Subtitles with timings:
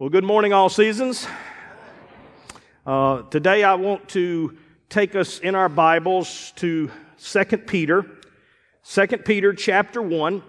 [0.00, 1.26] Well, good morning, all seasons.
[2.86, 4.56] Uh, today I want to
[4.88, 6.88] take us in our Bibles to
[7.20, 8.06] 2 Peter,
[8.84, 10.40] 2 Peter chapter 1,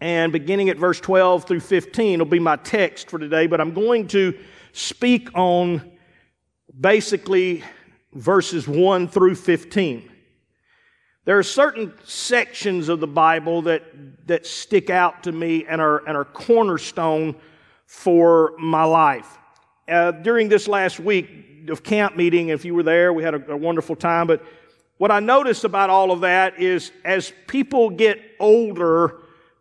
[0.00, 3.72] and beginning at verse 12 through 15 will be my text for today, but I'm
[3.72, 4.36] going to
[4.72, 5.88] speak on
[6.80, 7.62] basically
[8.14, 10.10] verses 1 through 15.
[11.24, 15.98] There are certain sections of the Bible that, that stick out to me and are,
[15.98, 17.36] and are cornerstone
[17.90, 19.36] for my life.
[19.88, 23.50] Uh, during this last week of camp meeting, if you were there, we had a,
[23.50, 24.28] a wonderful time.
[24.28, 24.44] But
[24.98, 29.18] what I noticed about all of that is as people get older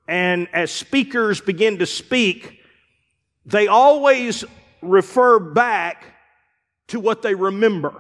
[0.07, 2.61] and as speakers begin to speak,
[3.47, 4.45] they always
[4.83, 6.05] refer back
[6.89, 7.99] to what they remember.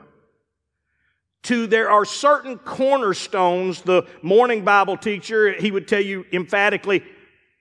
[1.43, 3.81] To there are certain cornerstones.
[3.81, 7.03] The morning Bible teacher, he would tell you emphatically,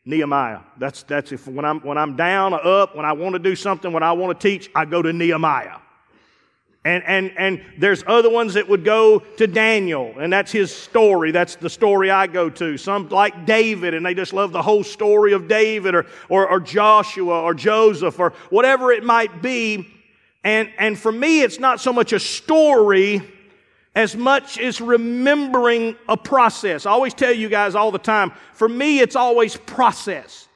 [0.09, 0.61] Nehemiah.
[0.79, 3.55] That's, that's if when I'm, when I'm down or up, when I want to do
[3.55, 5.77] something, when I want to teach, I go to Nehemiah.
[6.83, 11.31] And, and, and there's other ones that would go to Daniel, and that's his story.
[11.31, 12.79] That's the story I go to.
[12.79, 16.59] Some like David, and they just love the whole story of David or, or, or
[16.59, 19.87] Joshua or Joseph or whatever it might be.
[20.43, 23.21] And, and for me, it's not so much a story
[23.99, 26.87] as much as remembering a process.
[26.87, 30.47] I always tell you guys all the time, for me, it's always process.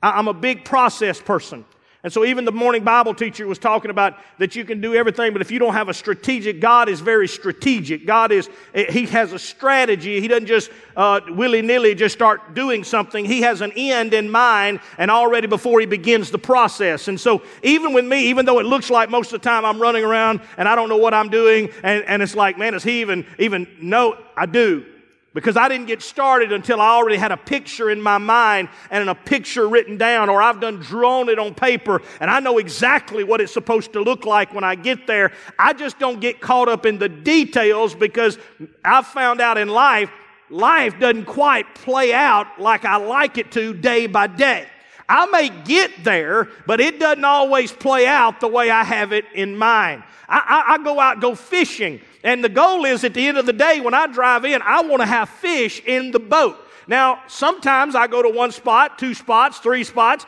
[0.00, 1.64] I'm a big process person.
[2.04, 5.32] And so even the morning Bible teacher was talking about that you can do everything,
[5.32, 8.06] but if you don't have a strategic, God is very strategic.
[8.06, 10.20] God is, He has a strategy.
[10.20, 13.24] He doesn't just uh, willy-nilly just start doing something.
[13.24, 17.06] He has an end in mind and already before He begins the process.
[17.06, 19.80] And so even with me, even though it looks like most of the time I'm
[19.80, 22.82] running around and I don't know what I'm doing, and, and it's like, man, does
[22.82, 24.18] He even, even know?
[24.36, 24.86] I do
[25.34, 29.08] because I didn't get started until I already had a picture in my mind and
[29.08, 33.24] a picture written down, or I've done drawn it on paper and I know exactly
[33.24, 35.32] what it's supposed to look like when I get there.
[35.58, 38.38] I just don't get caught up in the details because
[38.84, 40.10] I've found out in life,
[40.50, 44.68] life doesn't quite play out like I like it to day by day.
[45.12, 49.26] I may get there, but it doesn't always play out the way I have it
[49.34, 50.04] in mind.
[50.26, 53.44] I, I, I go out go fishing, and the goal is at the end of
[53.44, 56.56] the day when I drive in, I want to have fish in the boat.
[56.86, 60.24] Now, sometimes I go to one spot, two spots, three spots.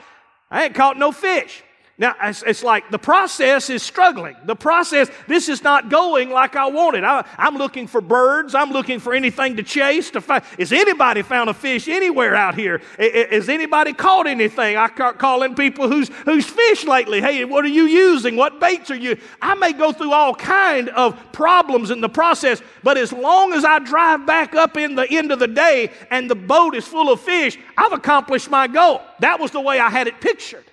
[0.51, 1.63] I ain't caught no fish.
[1.97, 4.35] Now, it's, it's, like the process is struggling.
[4.47, 7.05] The process, this is not going like I wanted.
[7.05, 8.53] I, am looking for birds.
[8.53, 10.11] I'm looking for anything to chase.
[10.11, 10.43] To find.
[10.59, 12.81] Is anybody found a fish anywhere out here?
[12.99, 14.77] Is anybody caught anything?
[14.77, 17.21] I start calling people who's, who's fish lately.
[17.21, 18.35] Hey, what are you using?
[18.35, 19.17] What baits are you?
[19.41, 23.65] I may go through all kind of problems in the process, but as long as
[23.65, 27.13] I drive back up in the end of the day and the boat is full
[27.13, 29.01] of fish, I've accomplished my goal.
[29.21, 30.65] That was the way I had it pictured.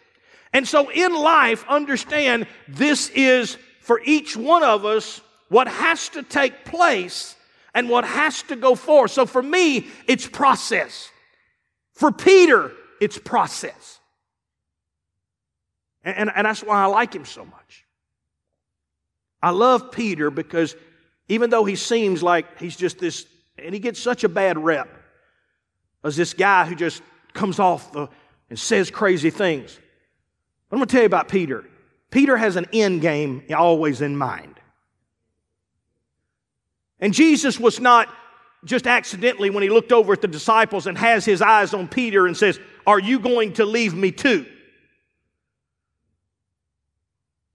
[0.53, 6.23] And so in life, understand this is for each one of us what has to
[6.23, 7.35] take place
[7.73, 9.11] and what has to go forth.
[9.11, 11.09] So for me, it's process.
[11.93, 13.99] For Peter, it's process.
[16.03, 17.85] And, and, and, that's why I like him so much.
[19.41, 20.75] I love Peter because
[21.27, 23.25] even though he seems like he's just this,
[23.57, 24.89] and he gets such a bad rep
[26.03, 27.01] as this guy who just
[27.33, 28.09] comes off the,
[28.49, 29.79] and says crazy things.
[30.71, 31.65] I'm going to tell you about Peter.
[32.11, 34.59] Peter has an end game always in mind.
[36.99, 38.13] And Jesus was not
[38.63, 42.27] just accidentally when he looked over at the disciples and has his eyes on Peter
[42.27, 44.45] and says, Are you going to leave me too?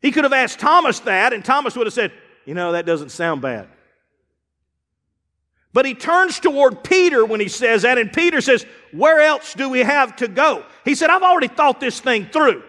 [0.03, 2.13] He could have asked Thomas that, and Thomas would have said,
[2.45, 3.69] You know, that doesn't sound bad.
[5.73, 9.69] But he turns toward Peter when he says that, and Peter says, Where else do
[9.69, 10.65] we have to go?
[10.85, 12.65] He said, I've already thought this thing through.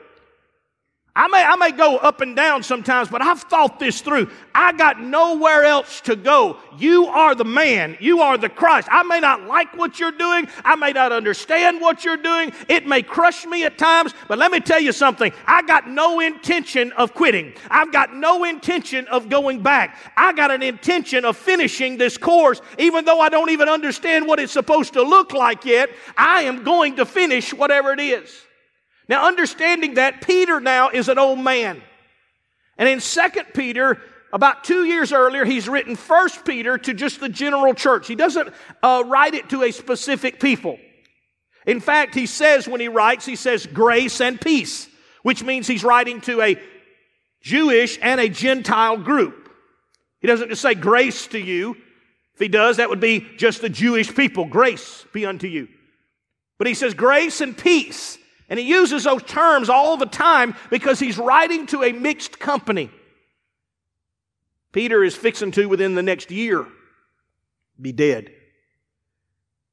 [1.18, 4.30] I may, I may go up and down sometimes, but I've thought this through.
[4.54, 6.58] I got nowhere else to go.
[6.78, 7.98] You are the man.
[8.00, 8.88] You are the Christ.
[8.92, 10.48] I may not like what you're doing.
[10.64, 12.54] I may not understand what you're doing.
[12.70, 15.34] It may crush me at times, but let me tell you something.
[15.48, 17.54] I got no intention of quitting.
[17.72, 19.98] I've got no intention of going back.
[20.16, 24.40] I got an intention of finishing this course, even though I don't even understand what
[24.40, 25.90] it's supposed to look like yet.
[26.16, 28.47] I am going to finish whatever it is.
[29.10, 31.82] Now, understanding that, Peter now is an old man.
[32.78, 33.22] And in 2
[33.54, 34.02] Peter,
[34.34, 38.08] about two years earlier, he's written 1 Peter to just the general church.
[38.08, 40.78] He doesn't uh, write it to a specific people.
[41.66, 44.88] In fact, he says when he writes, he says grace and peace,
[45.24, 46.60] which means he's writing to a
[47.42, 49.50] Jewish and a Gentile group.
[50.20, 51.76] He doesn't just say grace to you.
[52.34, 54.46] If he does, that would be just the Jewish people.
[54.46, 55.68] Grace be unto you.
[56.58, 58.18] But he says grace and peace
[58.50, 62.90] And he uses those terms all the time because he's writing to a mixed company.
[64.72, 66.66] Peter is fixing to, within the next year,
[67.82, 68.32] be dead.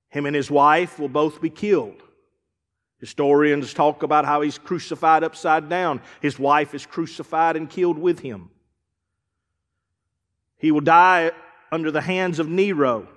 [0.08, 2.02] Him and his wife will both be killed.
[3.00, 6.00] Historians talk about how he's crucified upside down.
[6.22, 8.50] His wife is crucified and killed with him.
[10.56, 11.32] He will die
[11.70, 13.08] under the hands of Nero.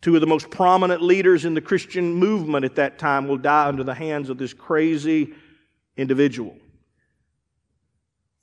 [0.00, 3.66] Two of the most prominent leaders in the Christian movement at that time will die
[3.66, 5.34] under the hands of this crazy
[5.96, 6.56] individual.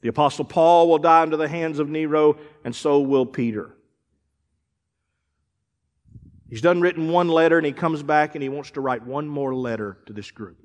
[0.01, 3.75] The Apostle Paul will die under the hands of Nero, and so will Peter.
[6.49, 9.27] He's done written one letter, and he comes back and he wants to write one
[9.27, 10.57] more letter to this group.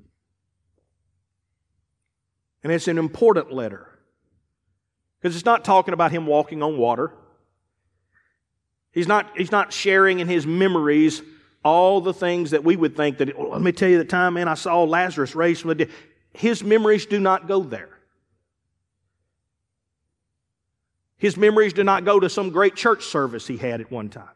[2.63, 3.87] And it's an important letter
[5.19, 7.13] because it's not talking about him walking on water.
[8.91, 11.21] He's not, he's not sharing in his memories
[11.63, 14.33] all the things that we would think that, well, let me tell you the time,
[14.33, 15.89] man, I saw Lazarus raised from the dead.
[16.33, 17.89] His memories do not go there.
[21.17, 24.29] His memories do not go to some great church service he had at one time.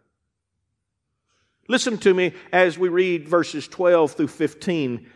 [1.68, 5.10] Listen to me as we read verses 12 through 15,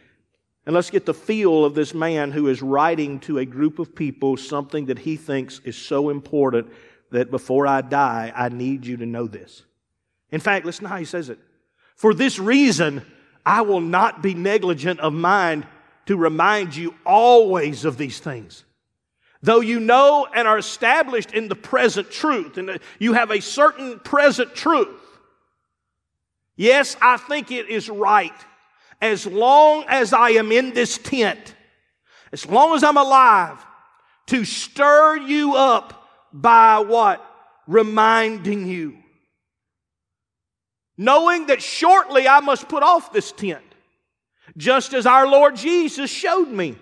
[0.66, 3.96] and let's get the feel of this man who is writing to a group of
[3.96, 6.72] people something that he thinks is so important
[7.12, 9.64] that before I die, I need you to know this.
[10.32, 11.40] In fact, listen to how he says it.
[11.96, 13.06] For this reason,
[13.46, 15.66] I will not be negligent of mind
[16.06, 18.64] to remind you always of these things.
[19.42, 24.00] Though you know and are established in the present truth, and you have a certain
[24.00, 25.00] present truth.
[26.56, 28.34] Yes, I think it is right.
[29.02, 31.56] As long as I am in this tent,
[32.34, 33.66] as long as I'm alive,
[34.28, 35.99] to stir you up
[36.34, 37.26] by what?
[37.68, 38.98] Reminding you.
[40.98, 43.64] Knowing that shortly I must put off this tent,
[44.58, 46.76] just as our Lord Jesus showed me.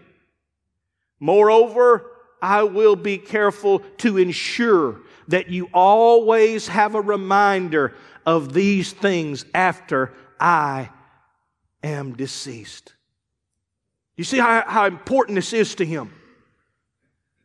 [1.20, 2.12] Moreover,
[2.42, 7.94] I will be careful to ensure that you always have a reminder
[8.26, 10.90] of these things after I
[11.84, 12.94] am deceased.
[14.16, 16.12] You see how, how important this is to him.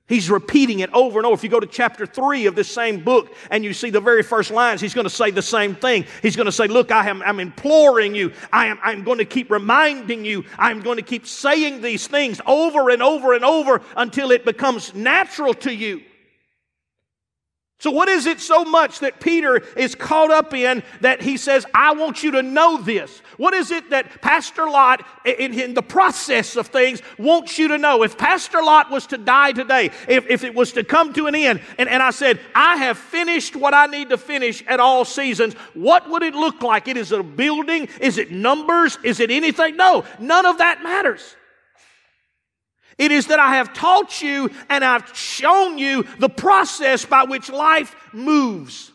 [0.09, 1.35] He's repeating it over and over.
[1.35, 4.23] If you go to chapter 3 of this same book and you see the very
[4.23, 6.05] first lines, he's going to say the same thing.
[6.21, 8.33] He's going to say, Look, I am I'm imploring you.
[8.53, 10.45] I am I'm going to keep reminding you.
[10.59, 14.95] I'm going to keep saying these things over and over and over until it becomes
[14.95, 16.03] natural to you.
[17.83, 21.67] So, what is it so much that Peter is caught up in that he says,
[21.75, 23.19] I want you to know this?
[23.39, 27.79] What is it that Pastor Lott, in, in, the process of things, wants you to
[27.79, 28.05] know?
[28.05, 31.35] If Pastor Lott was to die today, if, if it was to come to an
[31.35, 35.05] end, and, and I said, I have finished what I need to finish at all
[35.05, 36.87] seasons, what would it look like?
[36.87, 37.89] It is a building?
[38.01, 38.97] Is it numbers?
[39.03, 39.77] Is it anything?
[39.77, 41.35] No, none of that matters.
[43.03, 47.51] It is that I have taught you and I've shown you the process by which
[47.51, 48.92] life moves.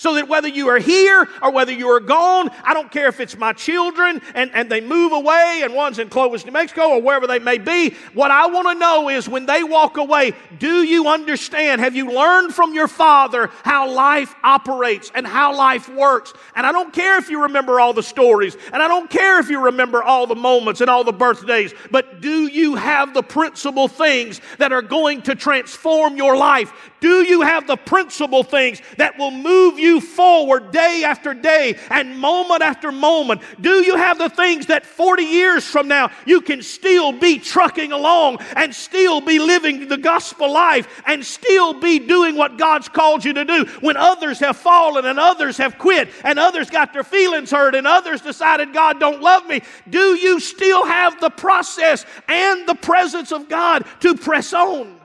[0.00, 3.20] So that whether you are here or whether you are gone, I don't care if
[3.20, 7.02] it's my children and, and they move away and one's in Clovis, New Mexico or
[7.02, 7.94] wherever they may be.
[8.14, 11.82] What I want to know is when they walk away, do you understand?
[11.82, 16.32] Have you learned from your father how life operates and how life works?
[16.56, 19.50] And I don't care if you remember all the stories and I don't care if
[19.50, 23.86] you remember all the moments and all the birthdays, but do you have the principal
[23.86, 26.72] things that are going to transform your life?
[27.00, 32.18] Do you have the principal things that will move you forward day after day and
[32.18, 33.40] moment after moment?
[33.60, 37.92] Do you have the things that 40 years from now you can still be trucking
[37.92, 43.24] along and still be living the gospel life and still be doing what God's called
[43.24, 47.04] you to do when others have fallen and others have quit and others got their
[47.04, 49.62] feelings hurt and others decided God don't love me?
[49.88, 54.99] Do you still have the process and the presence of God to press on?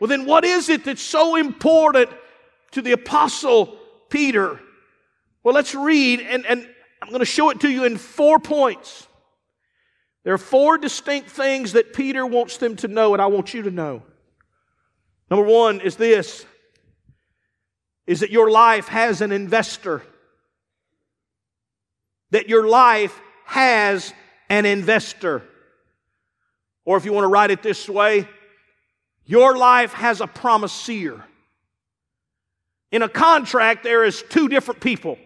[0.00, 2.10] Well, then what is it that's so important
[2.72, 3.78] to the apostle
[4.10, 4.60] Peter?
[5.42, 6.68] Well, let's read, and, and
[7.00, 9.06] I'm going to show it to you in four points.
[10.24, 13.62] There are four distinct things that Peter wants them to know, and I want you
[13.62, 14.02] to know.
[15.30, 16.44] Number one is this
[18.06, 20.02] is that your life has an investor.
[22.30, 24.12] That your life has
[24.50, 25.42] an investor.
[26.84, 28.28] Or if you want to write it this way,
[29.26, 31.22] your life has a promisor.
[32.90, 35.18] In a contract, there is two different people.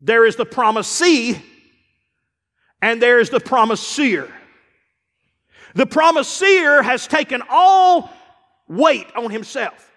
[0.00, 1.40] There is the promisee
[2.80, 4.30] and there is the promisor.
[5.74, 8.10] The promisor has taken all
[8.66, 9.90] weight on himself.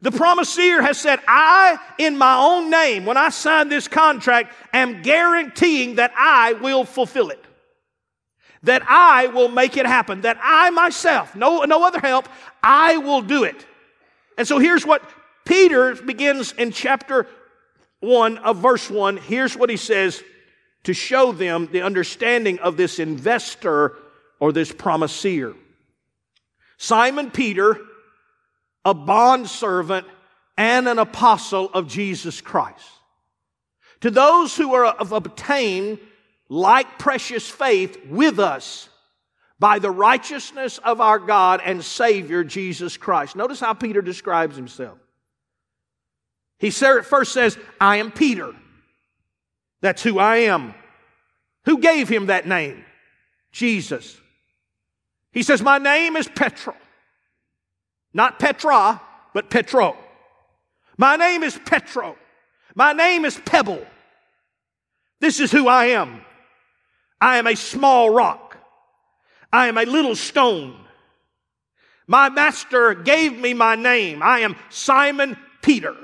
[0.00, 5.02] The promisor has said, I, in my own name, when I sign this contract, am
[5.02, 7.44] guaranteeing that I will fulfill it.
[8.62, 12.28] That I will make it happen, that I myself, no, no other help,
[12.62, 13.66] I will do it.
[14.38, 15.02] And so here's what
[15.44, 17.26] Peter begins in chapter
[18.00, 19.16] 1 of verse 1.
[19.16, 20.22] Here's what he says
[20.84, 23.96] to show them the understanding of this investor
[24.40, 25.54] or this promisor.
[26.76, 27.78] Simon Peter,
[28.84, 30.06] a bondservant
[30.56, 32.84] and an apostle of Jesus Christ.
[34.00, 36.00] To those who are have obtained
[36.52, 38.90] like precious faith with us
[39.58, 43.36] by the righteousness of our God and Savior Jesus Christ.
[43.36, 44.98] Notice how Peter describes himself.
[46.58, 48.54] He first says, I am Peter.
[49.80, 50.74] That's who I am.
[51.64, 52.84] Who gave him that name?
[53.50, 54.20] Jesus.
[55.32, 56.74] He says, My name is Petro.
[58.12, 59.00] Not Petra,
[59.32, 59.96] but Petro.
[60.98, 62.14] My name is Petro.
[62.74, 63.86] My name is Pebble.
[65.18, 66.20] This is who I am.
[67.22, 68.58] I am a small rock.
[69.52, 70.74] I am a little stone.
[72.08, 74.24] My master gave me my name.
[74.24, 75.94] I am Simon Peter,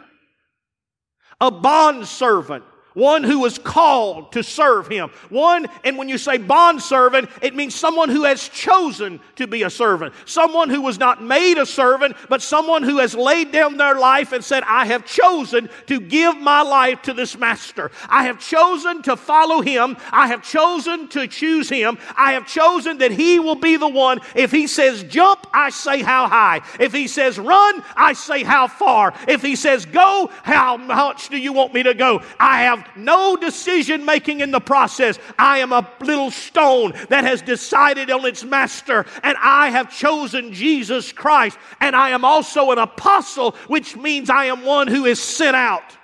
[1.40, 2.64] a bond servant
[2.98, 5.10] one who was called to serve him.
[5.28, 9.62] One, and when you say bond servant, it means someone who has chosen to be
[9.62, 10.14] a servant.
[10.24, 14.32] Someone who was not made a servant, but someone who has laid down their life
[14.32, 17.90] and said, I have chosen to give my life to this master.
[18.08, 19.96] I have chosen to follow him.
[20.10, 21.98] I have chosen to choose him.
[22.16, 24.20] I have chosen that he will be the one.
[24.34, 26.62] If he says jump, I say how high.
[26.80, 29.14] If he says run, I say how far.
[29.28, 32.22] If he says go, how much do you want me to go?
[32.40, 35.18] I have no decision making in the process.
[35.38, 40.52] I am a little stone that has decided on its master, and I have chosen
[40.52, 41.58] Jesus Christ.
[41.80, 45.96] And I am also an apostle, which means I am one who is sent out.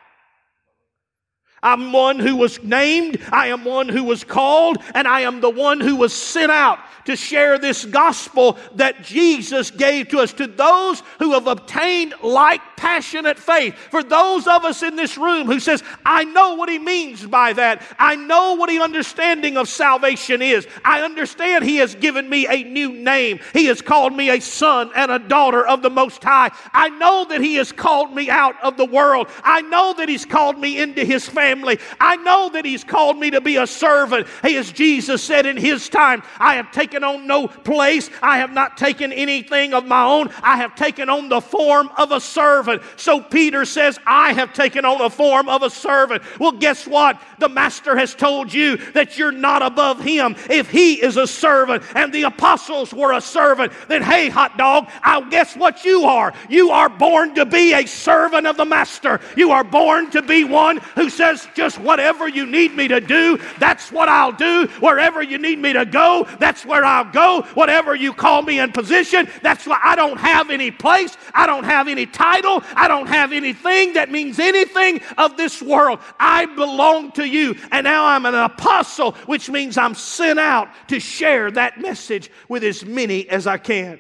[1.63, 5.49] I'm one who was named, I am one who was called, and I am the
[5.49, 10.47] one who was sent out to share this gospel that Jesus gave to us, to
[10.47, 13.75] those who have obtained like passionate faith.
[13.91, 17.53] For those of us in this room who says, I know what he means by
[17.55, 17.83] that.
[17.99, 20.67] I know what the understanding of salvation is.
[20.85, 23.41] I understand he has given me a new name.
[23.53, 26.51] He has called me a son and a daughter of the Most High.
[26.73, 29.29] I know that he has called me out of the world.
[29.43, 31.79] I know that he's called me into his family.
[32.01, 34.27] I know that he's called me to be a servant.
[34.43, 38.09] As Jesus said in his time, I have taken taken on no place.
[38.23, 40.31] I have not taken anything of my own.
[40.43, 42.83] I have taken on the form of a servant.
[42.97, 46.23] So Peter says, I have taken on a form of a servant.
[46.39, 47.21] Well, guess what?
[47.41, 50.37] The master has told you that you're not above him.
[50.49, 54.89] If he is a servant and the apostles were a servant, then hey, hot dog,
[55.03, 56.33] I'll guess what you are.
[56.49, 59.21] You are born to be a servant of the master.
[59.37, 63.39] You are born to be one who says, just whatever you need me to do,
[63.59, 64.69] that's what I'll do.
[64.79, 67.43] Wherever you need me to go, that's where I'll go.
[67.55, 71.17] Whatever you call me in position, that's why I don't have any place.
[71.35, 72.63] I don't have any title.
[72.75, 76.01] I don't have anything that means anything of this world.
[76.19, 77.57] I belong to you.
[77.71, 82.65] And now I'm an apostle, which means I'm sent out to share that message with
[82.65, 83.99] as many as I can.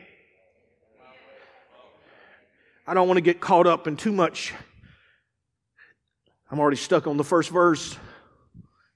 [2.86, 4.52] I don't want to get caught up in too much.
[6.50, 7.96] I'm already stuck on the first verse.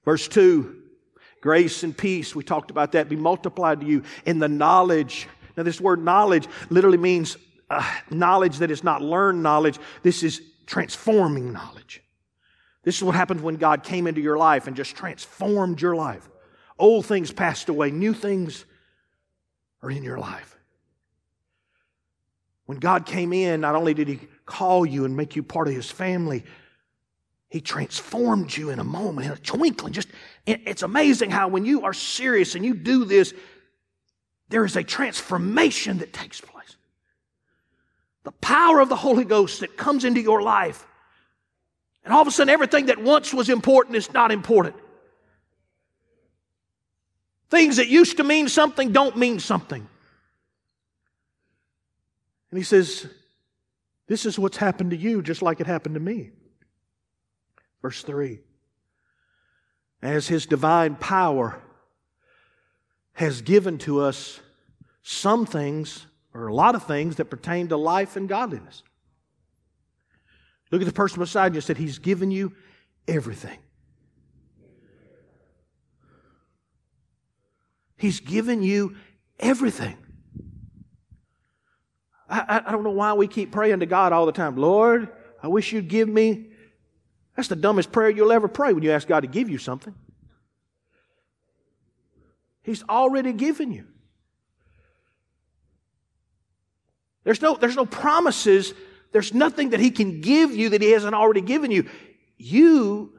[0.05, 0.78] Verse 2
[1.41, 5.27] Grace and peace, we talked about that, be multiplied to you in the knowledge.
[5.55, 7.37] Now, this word knowledge literally means
[7.69, 9.79] uh, knowledge that is not learned knowledge.
[10.03, 12.01] This is transforming knowledge.
[12.83, 16.27] This is what happens when God came into your life and just transformed your life.
[16.77, 18.65] Old things passed away, new things
[19.81, 20.57] are in your life.
[22.65, 25.73] When God came in, not only did He call you and make you part of
[25.73, 26.45] His family,
[27.49, 29.91] he transformed you in a moment, in a twinkling.
[29.91, 30.07] Just,
[30.45, 33.33] it's amazing how when you are serious and you do this,
[34.49, 36.75] there is a transformation that takes place.
[38.23, 40.85] The power of the Holy Ghost that comes into your life.
[42.03, 44.75] And all of a sudden, everything that once was important is not important.
[47.49, 49.87] Things that used to mean something don't mean something.
[52.51, 53.07] And he says,
[54.05, 56.31] This is what's happened to you, just like it happened to me.
[57.81, 58.39] Verse 3
[60.01, 61.61] As His divine power
[63.13, 64.39] has given to us
[65.01, 68.83] some things, or a lot of things, that pertain to life and godliness.
[70.71, 72.53] Look at the person beside you and said, He's given you
[73.07, 73.57] everything.
[77.97, 78.95] He's given you
[79.39, 79.97] everything.
[82.29, 84.55] I, I, don't know why we keep praying to God all the time.
[84.55, 85.09] Lord,
[85.41, 86.51] I wish you'd give me
[87.39, 89.95] that's the dumbest prayer you'll ever pray when you ask God to give you something.
[92.63, 93.85] He's already given you.
[97.23, 98.73] There's no, there's no promises.
[99.13, 101.87] There's nothing that He can give you that He hasn't already given you.
[102.37, 103.17] You,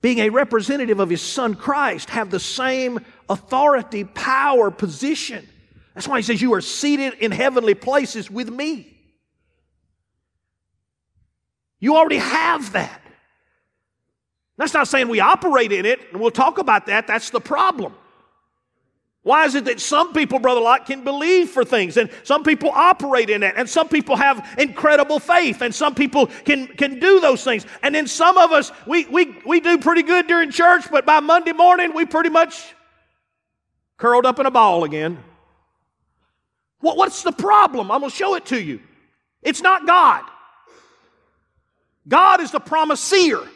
[0.00, 5.48] being a representative of His Son Christ, have the same authority, power, position.
[5.94, 8.98] That's why He says, You are seated in heavenly places with me.
[11.78, 12.99] You already have that.
[14.60, 17.06] That's not saying we operate in it, and we'll talk about that.
[17.06, 17.94] That's the problem.
[19.22, 22.70] Why is it that some people, Brother Lott, can believe for things and some people
[22.70, 27.20] operate in it and some people have incredible faith and some people can, can do
[27.20, 27.66] those things.
[27.82, 31.20] And then some of us, we, we, we do pretty good during church, but by
[31.20, 32.74] Monday morning, we pretty much
[33.98, 35.22] curled up in a ball again.
[36.80, 37.90] What, what's the problem?
[37.90, 38.80] I'm going to show it to you.
[39.42, 40.24] It's not God.
[42.08, 43.46] God is the promiseer.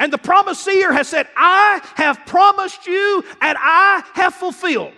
[0.00, 4.94] And the promiseer has said, I have promised you and I have fulfilled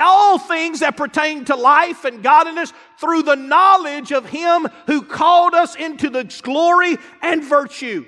[0.00, 5.54] all things that pertain to life and godliness through the knowledge of him who called
[5.54, 8.04] us into the glory and virtue,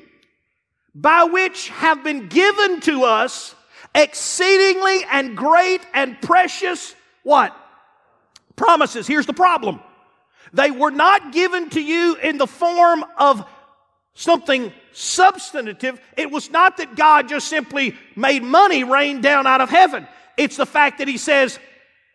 [0.95, 3.55] by which have been given to us
[3.95, 7.57] exceedingly and great and precious what?
[8.57, 9.07] Promises.
[9.07, 9.81] Here's the problem.
[10.53, 13.45] They were not given to you in the form of
[14.15, 16.01] something substantive.
[16.17, 20.07] It was not that God just simply made money rain down out of heaven.
[20.37, 21.59] It's the fact that He says,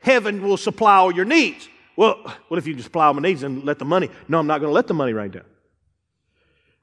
[0.01, 1.67] Heaven will supply all your needs.
[1.95, 4.09] Well, what if you just supply all my needs and let the money?
[4.27, 5.45] No, I'm not going to let the money rain down.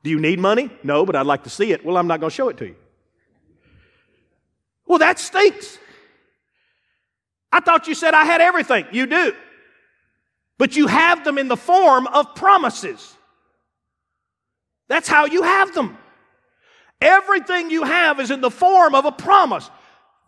[0.02, 0.70] Do you need money?
[0.82, 1.84] No, but I'd like to see it.
[1.84, 2.76] Well, I'm not going to show it to you.
[4.86, 5.78] Well, that stinks.
[7.50, 8.86] I thought you said I had everything.
[8.92, 9.34] You do.
[10.58, 13.13] But you have them in the form of promises.
[14.88, 15.96] That's how you have them.
[17.00, 19.68] Everything you have is in the form of a promise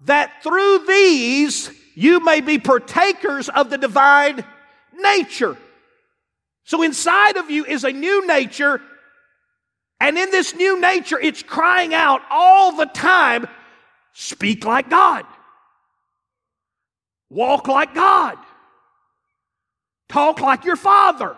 [0.04, 4.44] that through these you may be partakers of the divine
[4.94, 5.56] nature.
[6.64, 8.82] So inside of you is a new nature,
[10.00, 13.46] and in this new nature, it's crying out all the time
[14.12, 15.24] speak like God,
[17.30, 18.36] walk like God,
[20.08, 21.36] talk like your Father.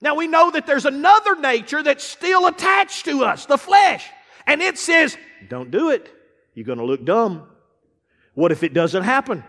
[0.00, 4.08] Now we know that there's another nature that's still attached to us, the flesh.
[4.46, 5.16] And it says,
[5.48, 6.08] don't do it.
[6.54, 7.48] You're going to look dumb.
[8.34, 9.44] What if it doesn't happen?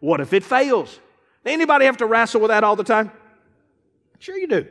[0.00, 0.98] What if it fails?
[1.44, 3.10] Anybody have to wrestle with that all the time?
[4.18, 4.66] Sure you do.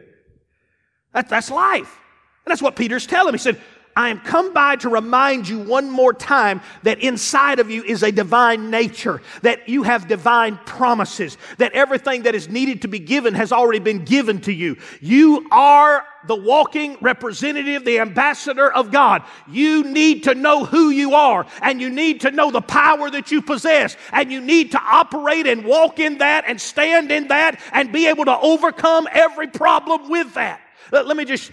[1.13, 1.99] That, that's life.
[2.45, 3.37] And that's what Peter's telling me.
[3.37, 3.61] He said,
[3.97, 8.03] I am come by to remind you one more time that inside of you is
[8.03, 12.99] a divine nature, that you have divine promises, that everything that is needed to be
[12.99, 14.77] given has already been given to you.
[15.01, 19.23] You are the walking representative, the ambassador of God.
[19.47, 23.31] You need to know who you are, and you need to know the power that
[23.31, 27.59] you possess, and you need to operate and walk in that and stand in that
[27.71, 30.61] and be able to overcome every problem with that.
[30.91, 31.51] Let me just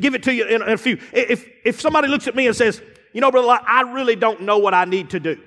[0.00, 0.98] give it to you in a few.
[1.12, 4.58] If, if somebody looks at me and says, you know, brother, I really don't know
[4.58, 5.38] what I need to do.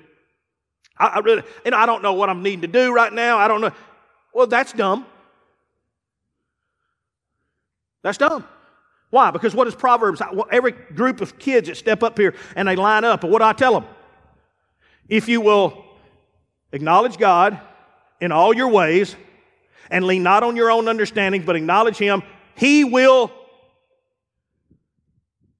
[0.98, 3.38] I, I really, you know, I don't know what I'm needing to do right now.
[3.38, 3.72] I don't know.
[4.32, 5.06] Well, that's dumb.
[8.02, 8.46] That's dumb.
[9.10, 9.30] Why?
[9.30, 10.20] Because what is Proverbs?
[10.50, 13.44] Every group of kids that step up here and they line up, and what do
[13.44, 13.84] I tell them?
[15.08, 15.84] If you will
[16.72, 17.60] acknowledge God
[18.20, 19.16] in all your ways
[19.90, 22.22] and lean not on your own understanding, but acknowledge Him,
[22.56, 23.30] he will,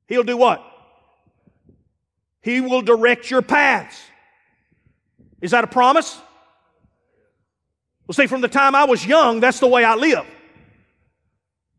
[0.08, 0.62] He'll do what?
[2.42, 4.00] He will direct your paths.
[5.40, 6.18] Is that a promise?
[8.06, 10.24] Well, see, from the time I was young, that's the way I live.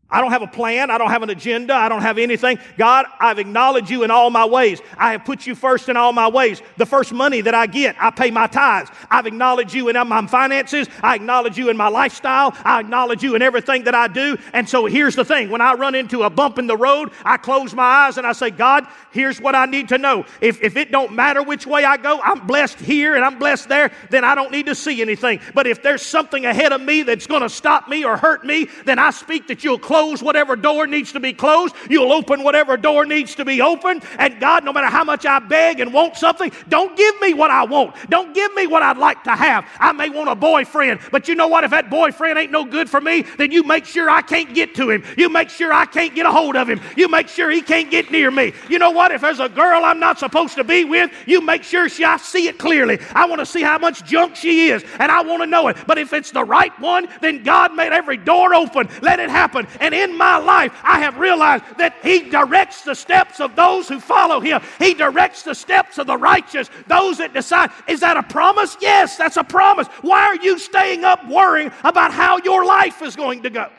[0.09, 0.89] I don't have a plan.
[0.89, 1.73] I don't have an agenda.
[1.73, 2.59] I don't have anything.
[2.77, 4.79] God, I've acknowledged you in all my ways.
[4.97, 6.61] I have put you first in all my ways.
[6.77, 8.89] The first money that I get, I pay my tithes.
[9.11, 10.87] I've acknowledged you in my finances.
[11.03, 12.55] I acknowledge you in my lifestyle.
[12.63, 14.37] I acknowledge you in everything that I do.
[14.53, 15.49] And so here's the thing.
[15.49, 18.31] When I run into a bump in the road, I close my eyes and I
[18.31, 20.25] say, God, here's what I need to know.
[20.39, 23.67] If, if it don't matter which way I go, I'm blessed here and I'm blessed
[23.67, 25.41] there, then I don't need to see anything.
[25.53, 28.69] But if there's something ahead of me that's going to stop me or hurt me,
[28.85, 31.73] then I speak that you'll close close whatever door needs to be closed.
[31.89, 34.03] You'll open whatever door needs to be opened.
[34.19, 37.49] And God, no matter how much I beg and want something, don't give me what
[37.49, 37.95] I want.
[38.07, 39.65] Don't give me what I'd like to have.
[39.79, 41.63] I may want a boyfriend, but you know what?
[41.63, 44.75] If that boyfriend ain't no good for me, then you make sure I can't get
[44.75, 45.03] to him.
[45.17, 46.79] You make sure I can't get a hold of him.
[46.95, 48.53] You make sure he can't get near me.
[48.69, 49.11] You know what?
[49.11, 52.17] If there's a girl I'm not supposed to be with, you make sure she, I
[52.17, 52.99] see it clearly.
[53.15, 55.77] I want to see how much junk she is, and I want to know it.
[55.87, 58.87] But if it's the right one, then God made every door open.
[59.01, 63.55] Let it happen in my life, I have realized that He directs the steps of
[63.55, 64.61] those who follow Him.
[64.79, 67.71] He directs the steps of the righteous, those that decide.
[67.87, 68.77] Is that a promise?
[68.81, 69.87] Yes, that's a promise.
[70.01, 73.69] Why are you staying up worrying about how your life is going to go?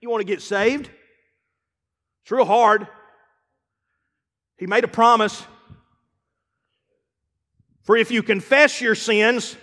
[0.00, 0.90] You want to get saved?
[2.22, 2.86] It's real hard.
[4.56, 5.44] He made a promise.
[7.86, 9.56] For if you confess your sins,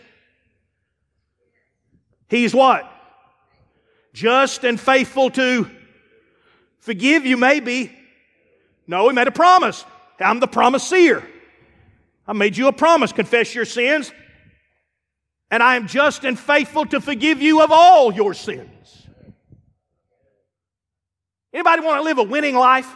[2.30, 2.90] He's what?
[4.14, 5.70] Just and faithful to
[6.80, 7.96] forgive you, maybe.
[8.88, 9.84] No, He made a promise.
[10.20, 11.24] I'm the promiseer.
[12.26, 13.12] I made you a promise.
[13.12, 14.12] Confess your sins,
[15.52, 19.06] and I am just and faithful to forgive you of all your sins.
[21.54, 22.90] Anybody want to live a winning life?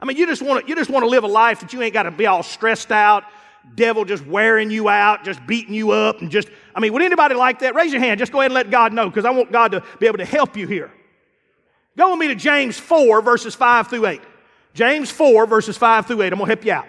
[0.00, 1.82] I mean, you just want to, you just want to live a life that you
[1.82, 3.24] ain't got to be all stressed out,
[3.74, 7.34] devil just wearing you out, just beating you up, and just, I mean, would anybody
[7.34, 7.74] like that?
[7.74, 8.18] Raise your hand.
[8.18, 10.24] Just go ahead and let God know, because I want God to be able to
[10.24, 10.90] help you here.
[11.96, 14.20] Go with me to James 4, verses 5 through 8.
[14.74, 16.32] James 4, verses 5 through 8.
[16.32, 16.86] I'm going to help you out.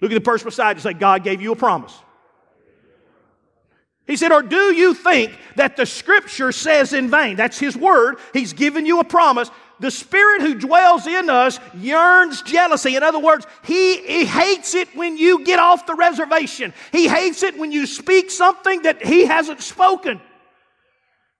[0.00, 1.96] Look at the person beside you and say, God gave you a promise.
[4.06, 7.36] He said, Or do you think that the scripture says in vain?
[7.36, 8.16] That's his word.
[8.32, 9.50] He's given you a promise.
[9.78, 12.96] The spirit who dwells in us yearns jealousy.
[12.96, 16.72] In other words, he, he hates it when you get off the reservation.
[16.92, 20.20] He hates it when you speak something that he hasn't spoken.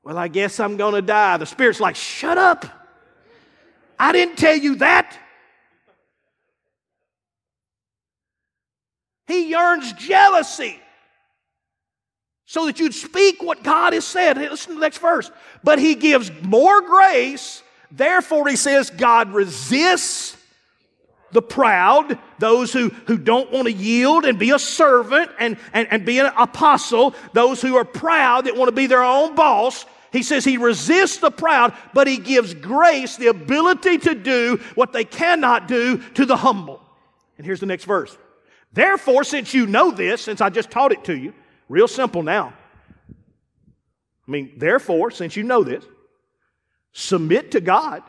[0.03, 1.37] Well, I guess I'm going to die.
[1.39, 2.67] The spirit's like, Shut up.
[3.99, 5.19] I didn't tell you that.
[9.27, 10.81] He yearns jealousy
[12.47, 14.39] so that you'd speak what God has said.
[14.39, 15.31] Listen to the next verse.
[15.65, 17.63] But he gives more grace.
[17.91, 20.37] Therefore, he says, God resists
[21.33, 25.89] the proud, those who, who don't want to yield and be a servant and, and,
[25.91, 29.85] and be an apostle, those who are proud that want to be their own boss.
[30.13, 34.93] He says he resists the proud, but he gives grace, the ability to do what
[34.93, 36.81] they cannot do to the humble.
[37.37, 38.17] And here's the next verse.
[38.73, 41.35] Therefore, since you know this, since I just taught it to you,
[41.69, 42.53] Real simple now.
[44.27, 45.85] I mean, therefore, since you know this,
[46.93, 48.03] submit to God,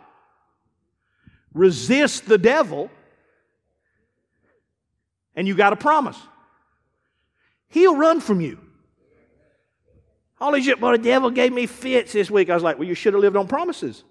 [1.54, 2.89] resist the devil,
[5.36, 6.17] and you got a promise.
[7.70, 8.60] He'll run from you.
[10.39, 12.50] All these, well, the devil gave me fits this week.
[12.50, 14.04] I was like, well, you should have lived on promises.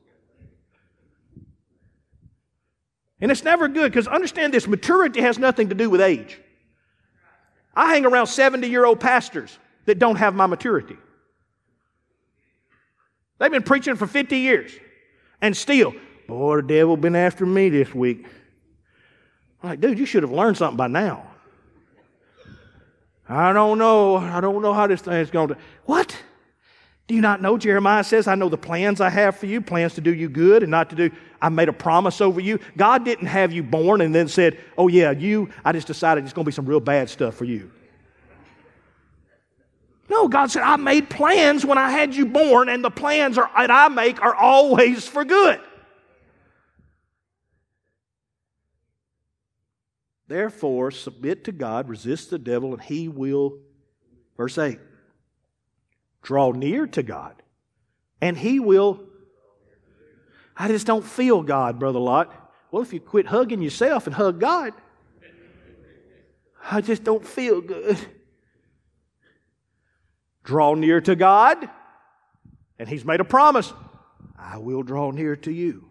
[3.21, 6.41] And it's never good because understand this maturity has nothing to do with age.
[7.77, 10.97] I hang around 70 year old pastors that don't have my maturity.
[13.39, 14.73] They've been preaching for 50 years
[15.43, 15.95] and still,
[16.27, 18.27] boy, the devil been after me this week.
[19.63, 21.27] I'm like, dude, you should have learned something by now.
[23.29, 24.17] I don't know.
[24.17, 25.57] I don't know how this thing is going to.
[25.85, 26.17] What?
[27.07, 27.57] Do you not know?
[27.57, 30.63] Jeremiah says, I know the plans I have for you, plans to do you good
[30.63, 31.11] and not to do.
[31.41, 32.59] I made a promise over you.
[32.77, 36.33] God didn't have you born and then said, Oh, yeah, you, I just decided it's
[36.33, 37.71] going to be some real bad stuff for you.
[40.09, 43.51] No, God said, I made plans when I had you born, and the plans are,
[43.57, 45.61] that I make are always for good.
[50.29, 53.59] Therefore, submit to God, resist the devil, and he will,
[54.37, 54.79] verse 8,
[56.27, 57.41] Draw near to God,
[58.21, 58.99] and He will.
[60.57, 62.35] I just don't feel God, Brother Lott.
[62.73, 64.73] Well, if you quit hugging yourself and hug God,
[66.69, 67.97] I just don't feel good.
[70.43, 71.71] Draw near to God,
[72.81, 73.73] and He's made a promise
[74.37, 75.89] I will draw near to you.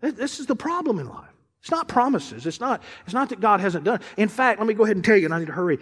[0.00, 1.30] This is the problem in life.
[1.60, 2.44] It's not promises.
[2.44, 4.00] It's not, it's not that God hasn't done.
[4.16, 5.78] In fact, let me go ahead and tell you, and I need to hurry.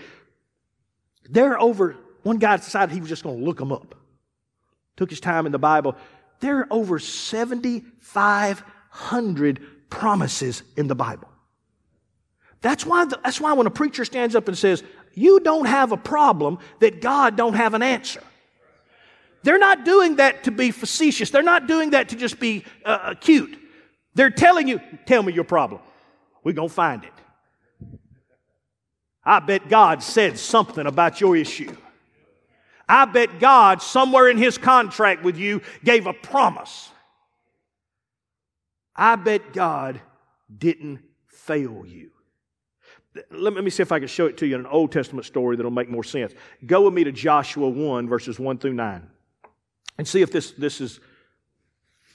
[1.31, 3.95] There are over, one guy decided he was just going to look them up.
[4.97, 5.95] Took his time in the Bible.
[6.41, 11.29] There are over 7,500 promises in the Bible.
[12.61, 14.83] That's why, the, that's why when a preacher stands up and says,
[15.15, 18.23] You don't have a problem, that God don't have an answer.
[19.43, 21.31] They're not doing that to be facetious.
[21.31, 23.57] They're not doing that to just be uh, uh cute.
[24.15, 25.81] They're telling you, Tell me your problem.
[26.43, 27.13] We're going to find it.
[29.27, 31.77] I bet God said something about your issue.
[32.89, 36.89] I bet God, somewhere in His contract with you, gave a promise.
[38.95, 40.01] I bet God
[40.57, 42.13] didn't fail you.
[43.31, 45.57] Let me see if I can show it to you in an Old Testament story
[45.57, 46.33] that'll make more sense.
[46.65, 49.09] Go with me to Joshua 1, verses 1 through 9,
[49.99, 51.01] and see if this, this, is,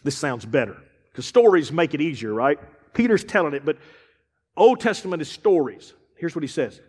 [0.03, 0.77] this sounds better.
[1.11, 2.59] Because stories make it easier, right?
[2.93, 3.77] Peter's telling it, but
[4.55, 5.93] Old Testament is stories.
[6.15, 6.79] Here's what he says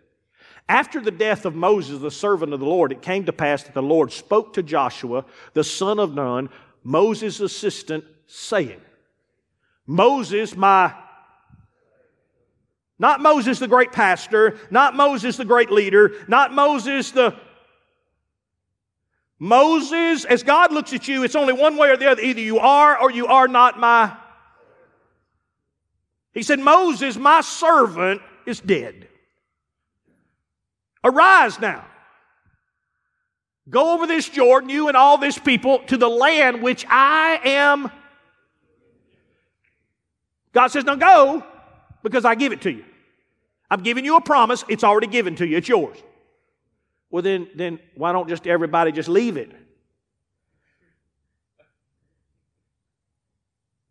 [0.69, 3.73] After the death of Moses, the servant of the Lord, it came to pass that
[3.73, 6.49] the Lord spoke to Joshua, the son of Nun,
[6.83, 8.81] Moses' assistant, saying,
[9.85, 10.93] Moses, my
[12.99, 17.35] not Moses, the great pastor, not Moses, the great leader, not Moses, the
[19.39, 22.21] Moses, as God looks at you, it's only one way or the other.
[22.21, 24.15] Either you are or you are not my.
[26.33, 29.09] He said, Moses, my servant, is dead.
[31.03, 31.85] Arise now.
[33.69, 37.91] Go over this Jordan, you and all this people, to the land which I am.
[40.51, 41.43] God says, Now go
[42.03, 42.85] because I give it to you.
[43.71, 44.63] I'm giving you a promise.
[44.67, 45.57] It's already given to you.
[45.57, 45.97] It's yours.
[47.09, 49.51] Well, then, then why don't just everybody just leave it?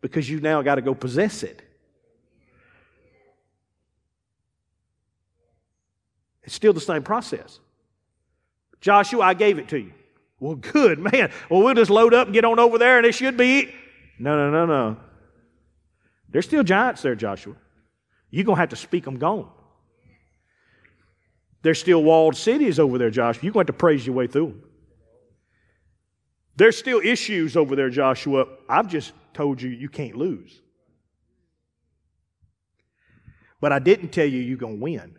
[0.00, 1.62] Because you now got to go possess it.
[6.44, 7.60] It's still the same process.
[8.80, 9.92] Joshua, I gave it to you.
[10.40, 11.30] Well, good, man.
[11.48, 13.72] Well, we'll just load up and get on over there and it should be.
[14.18, 14.96] No, no, no, no.
[16.28, 17.54] There's still giants there, Joshua.
[18.30, 19.48] You're going to have to speak them gone.
[21.62, 23.42] There's still walled cities over there, Joshua.
[23.44, 24.64] You're going to have to praise your way through them.
[26.56, 28.46] There's still issues over there, Joshua.
[28.68, 30.60] I've just told you you can't lose.
[33.60, 35.16] But I didn't tell you you're going to win.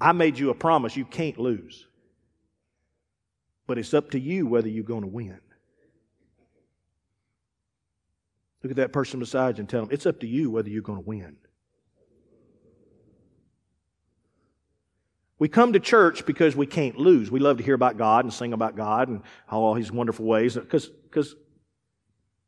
[0.00, 1.86] I made you a promise you can't lose.
[3.66, 5.40] But it's up to you whether you're going to win.
[8.62, 10.82] Look at that person beside you and tell them, it's up to you whether you're
[10.82, 11.36] going to win.
[15.38, 17.30] We come to church because we can't lose.
[17.30, 20.54] We love to hear about God and sing about God and all His wonderful ways
[20.54, 20.90] because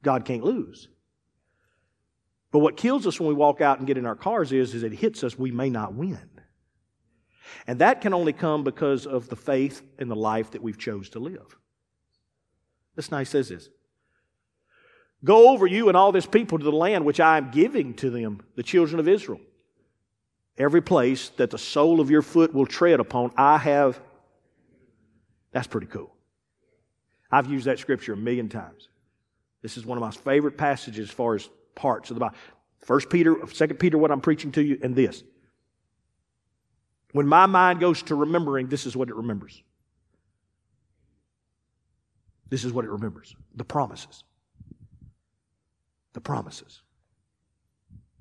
[0.02, 0.88] God can't lose.
[2.52, 4.82] But what kills us when we walk out and get in our cars is, is
[4.82, 6.30] it hits us, we may not win.
[7.66, 11.10] And that can only come because of the faith and the life that we've chose
[11.10, 11.56] to live.
[12.94, 13.68] This nice says this.
[15.24, 18.10] Go over you and all this people to the land which I am giving to
[18.10, 19.40] them, the children of Israel.
[20.58, 24.00] Every place that the sole of your foot will tread upon, I have.
[25.52, 26.12] That's pretty cool.
[27.30, 28.88] I've used that scripture a million times.
[29.62, 32.36] This is one of my favorite passages as far as parts of the Bible.
[32.78, 35.24] First Peter, Second Peter, what I'm preaching to you, and this.
[37.16, 39.62] When my mind goes to remembering, this is what it remembers.
[42.50, 44.22] This is what it remembers the promises.
[46.12, 46.82] The promises.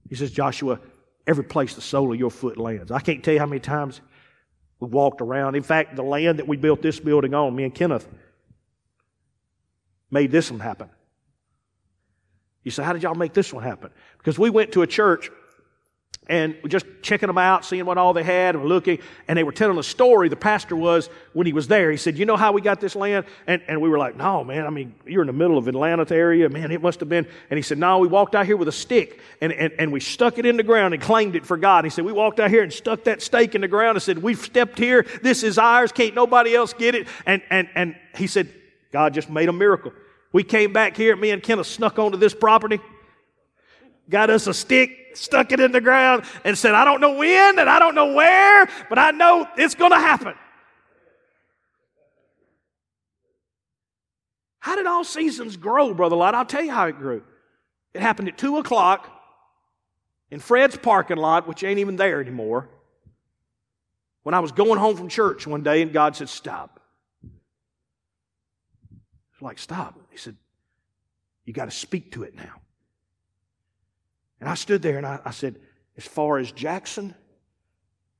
[0.08, 0.80] He says, Joshua,
[1.28, 2.90] every place the sole of your foot lands.
[2.90, 4.00] I can't tell you how many times
[4.80, 5.56] we walked around.
[5.56, 8.08] In fact, the land that we built this building on, me and Kenneth
[10.10, 10.90] made this one happen.
[12.64, 13.92] You say, How did y'all make this one happen?
[14.20, 15.32] Because we went to a church
[16.28, 19.52] and just checking them out, seeing what all they had, and looking, and they were
[19.52, 20.28] telling a story.
[20.28, 21.92] The pastor was when he was there.
[21.92, 24.44] He said, "You know how we got this land?" And, and we were like, "No,
[24.44, 24.66] man.
[24.66, 26.72] I mean, you're in the middle of Atlanta area, man.
[26.72, 29.20] It must have been." And he said, "No, we walked out here with a stick,
[29.40, 31.86] and, and, and we stuck it in the ground and claimed it for God." And
[31.86, 34.18] he said, "We walked out here and stuck that stake in the ground and said,
[34.18, 35.06] "We've stepped here.
[35.22, 35.92] This is ours.
[35.92, 38.50] Can't nobody else get it." And and and he said,
[38.92, 39.94] "God just made a miracle."
[40.32, 41.16] We came back here.
[41.16, 42.82] Me and Kenneth snuck onto this property,
[44.10, 47.60] got us a stick stuck it in the ground and said, I don't know when
[47.60, 50.34] and I don't know where, but I know it's going to happen.
[54.60, 56.34] How did all seasons grow, Brother Lott?
[56.34, 57.24] I'll tell you how it grew.
[57.94, 59.10] It happened at 2 o'clock
[60.32, 62.68] in Fred's parking lot, which ain't even there anymore,
[64.24, 66.82] when I was going home from church one day and God said, Stop.
[67.24, 67.28] I
[69.36, 70.00] was like, Stop.
[70.10, 70.36] He said,
[71.46, 72.62] You got to speak to it now.
[74.40, 75.60] And I stood there and I, I said,
[75.98, 77.16] as far as Jackson,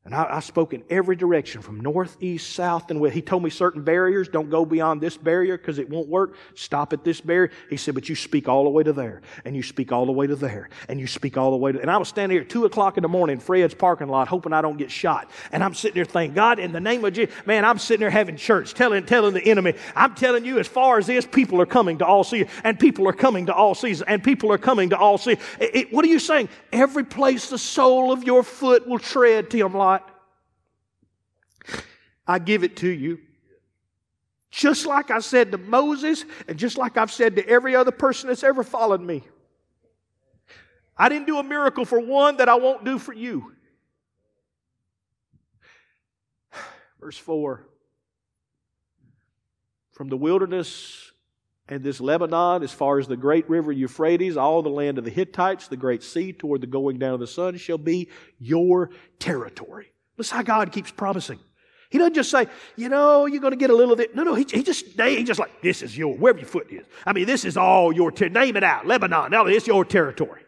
[0.06, 3.16] and I, I, spoke in every direction from north, east, south, and west.
[3.16, 4.30] He told me certain barriers.
[4.30, 6.36] Don't go beyond this barrier because it won't work.
[6.54, 7.50] Stop at this barrier.
[7.72, 10.12] He said, but you speak all the way to there, and you speak all the
[10.12, 11.82] way to there, and you speak all the way to.
[11.82, 14.28] And I was standing here at two o'clock in the morning, in Fred's parking lot,
[14.28, 15.32] hoping I don't get shot.
[15.52, 18.12] And I'm sitting there thinking, God, in the name of Jesus, man, I'm sitting there
[18.12, 21.66] having church, telling, telling the enemy, I'm telling you, as far as this, people are
[21.66, 24.92] coming to all seasons, and people are coming to all seasons, and people are coming
[24.92, 25.44] to all seasons.
[25.60, 26.50] It, it, what are you saying?
[26.72, 29.95] Every place the sole of your foot will tread, Lott.
[32.28, 33.20] I give it to you.
[34.52, 38.30] Just like I said to Moses, and just like I've said to every other person
[38.30, 39.24] that's ever followed me.
[40.98, 43.52] I didn't do a miracle for one that I won't do for you.
[47.02, 47.66] Verse 4
[49.92, 51.12] From the wilderness
[51.68, 55.12] and this Lebanon, as far as the great river Euphrates, all the land of the
[55.12, 58.10] Hittites, the great sea toward the going down of the sun shall be
[58.40, 59.92] your territory.
[60.18, 61.40] Listen how God keeps promising.
[61.96, 64.14] He doesn't just say, you know, you're going to get a little of it.
[64.14, 66.86] No, no, he, he just, he just like, this is your, wherever your foot is.
[67.06, 69.32] I mean, this is all your, ter- name it out, Lebanon.
[69.32, 70.42] Now it's your territory.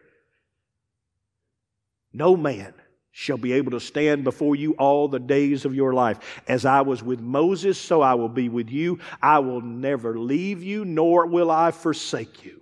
[2.12, 2.74] No man
[3.12, 6.42] shall be able to stand before you all the days of your life.
[6.46, 8.98] As I was with Moses, so I will be with you.
[9.22, 12.60] I will never leave you, nor will I forsake you.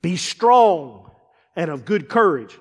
[0.00, 1.10] Be strong
[1.56, 2.56] and of good courage.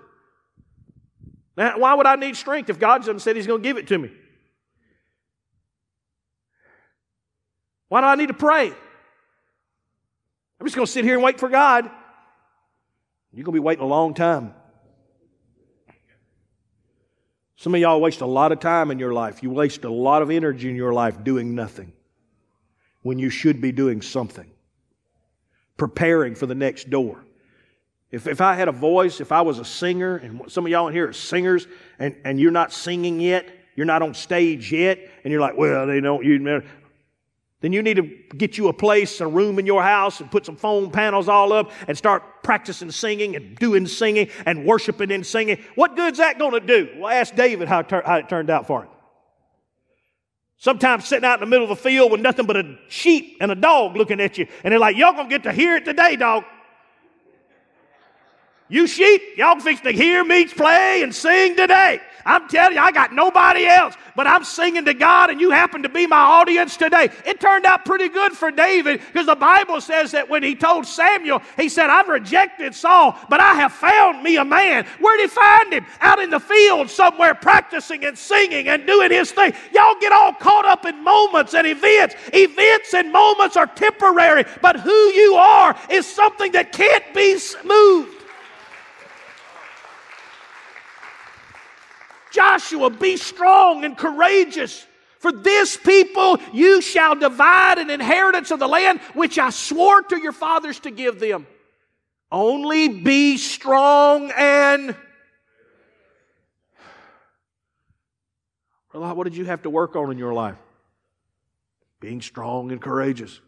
[1.57, 3.87] Now, why would I need strength if God just said He's going to give it
[3.87, 4.11] to me?
[7.89, 8.67] Why do I need to pray?
[8.67, 11.89] I'm just going to sit here and wait for God.
[13.33, 14.53] You're going to be waiting a long time.
[17.57, 19.43] Some of y'all waste a lot of time in your life.
[19.43, 21.93] You waste a lot of energy in your life doing nothing
[23.03, 24.49] when you should be doing something,
[25.77, 27.23] preparing for the next door.
[28.11, 30.87] If, if I had a voice, if I was a singer, and some of y'all
[30.87, 31.65] in here are singers,
[31.97, 35.87] and, and you're not singing yet, you're not on stage yet, and you're like, well,
[35.87, 36.61] they don't, you,
[37.61, 40.45] then you need to get you a place, a room in your house, and put
[40.45, 45.25] some foam panels all up and start practicing singing and doing singing and worshiping and
[45.25, 45.63] singing.
[45.75, 46.89] What good's that going to do?
[46.97, 48.89] Well, ask David how it, tur- how it turned out for him.
[50.57, 53.51] Sometimes sitting out in the middle of the field with nothing but a sheep and
[53.51, 56.15] a dog looking at you, and they're like, y'all gonna get to hear it today,
[56.15, 56.43] dog.
[58.71, 61.99] You sheep, y'all fix to hear me play and sing today.
[62.25, 65.83] I'm telling you, I got nobody else, but I'm singing to God, and you happen
[65.83, 67.09] to be my audience today.
[67.25, 70.85] It turned out pretty good for David because the Bible says that when he told
[70.85, 74.85] Samuel, he said, I've rejected Saul, but I have found me a man.
[75.01, 75.85] Where'd he find him?
[75.99, 79.53] Out in the field somewhere, practicing and singing and doing his thing.
[79.73, 82.15] Y'all get all caught up in moments and events.
[82.33, 88.20] Events and moments are temporary, but who you are is something that can't be moved.
[92.41, 94.85] Joshua, be strong and courageous.
[95.19, 100.17] For this people you shall divide an inheritance of the land which I swore to
[100.17, 101.45] your fathers to give them.
[102.31, 104.95] Only be strong and.
[108.91, 110.57] What did you have to work on in your life?
[111.99, 113.39] Being strong and courageous.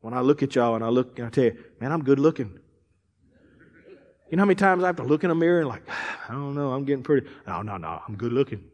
[0.00, 2.18] When I look at y'all and I look and I tell you, man, I'm good
[2.18, 2.58] looking.
[4.30, 5.82] You know how many times I have to look in a mirror and like,
[6.28, 7.26] I don't know, I'm getting pretty.
[7.46, 8.64] No, no, no, I'm good looking.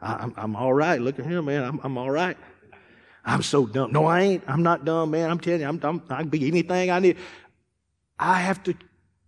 [0.00, 0.98] I, am I'm all right.
[0.98, 1.62] Look at him, man.
[1.62, 2.38] I'm, I'm all right.
[3.22, 3.92] I'm so dumb.
[3.92, 4.44] No, I ain't.
[4.46, 5.30] I'm not dumb, man.
[5.30, 7.18] I'm telling you, I'm, I'm, I can be anything I need.
[8.18, 8.74] I have to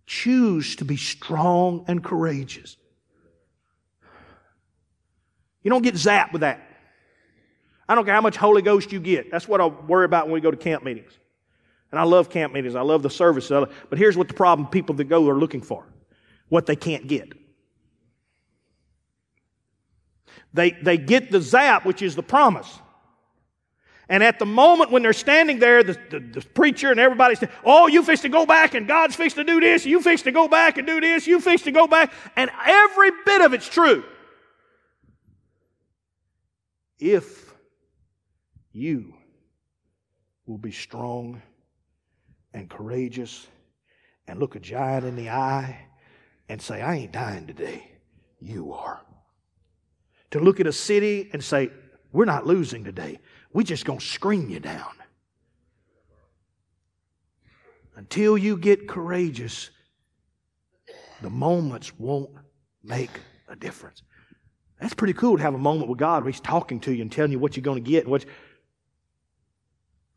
[0.07, 2.75] choose to be strong and courageous.
[5.61, 6.72] You don't get zapped with that.
[7.87, 9.31] I don't care how much Holy Ghost you get.
[9.31, 11.11] That's what I worry about when we go to camp meetings.
[11.91, 12.75] And I love camp meetings.
[12.75, 13.49] I love the service.
[13.49, 15.85] But here's what the problem people that go are looking for
[16.49, 17.33] what they can't get.
[20.53, 22.71] They, they get the zap, which is the promise.
[24.09, 27.51] And at the moment when they're standing there, the, the, the preacher and everybody's saying,
[27.63, 29.85] Oh, you fix to go back and God's fixed to do this.
[29.85, 31.25] You fix to go back and do this.
[31.25, 32.13] You fix to go back.
[32.35, 34.03] And every bit of it's true.
[36.99, 37.52] If
[38.73, 39.13] you
[40.47, 41.41] will be strong
[42.53, 43.47] and courageous
[44.27, 45.85] and look a giant in the eye
[46.49, 47.91] and say, I ain't dying today.
[48.41, 49.01] You are.
[50.31, 51.69] To look at a city and say,
[52.11, 53.19] We're not losing today.
[53.53, 54.91] We're just going to scream you down.
[57.95, 59.69] Until you get courageous,
[61.21, 62.31] the moments won't
[62.83, 63.11] make
[63.47, 64.01] a difference.
[64.81, 67.11] That's pretty cool to have a moment with God where He's talking to you and
[67.11, 68.03] telling you what you're going to get.
[68.03, 68.25] And what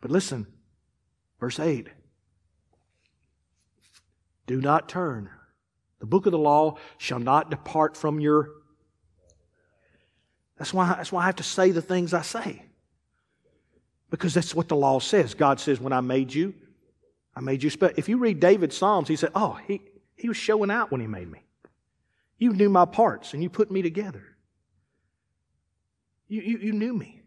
[0.00, 0.46] but listen,
[1.40, 1.88] verse 8
[4.46, 5.30] Do not turn.
[5.98, 8.50] The book of the law shall not depart from your.
[10.58, 12.62] That's why, that's why I have to say the things I say.
[14.10, 15.34] Because that's what the law says.
[15.34, 16.54] God says, when I made you,
[17.34, 17.94] I made you special.
[17.98, 19.82] If you read David's Psalms, he said, Oh, he,
[20.14, 21.40] he was showing out when he made me.
[22.38, 24.22] You knew my parts and you put me together.
[26.28, 27.22] You, you, you knew me.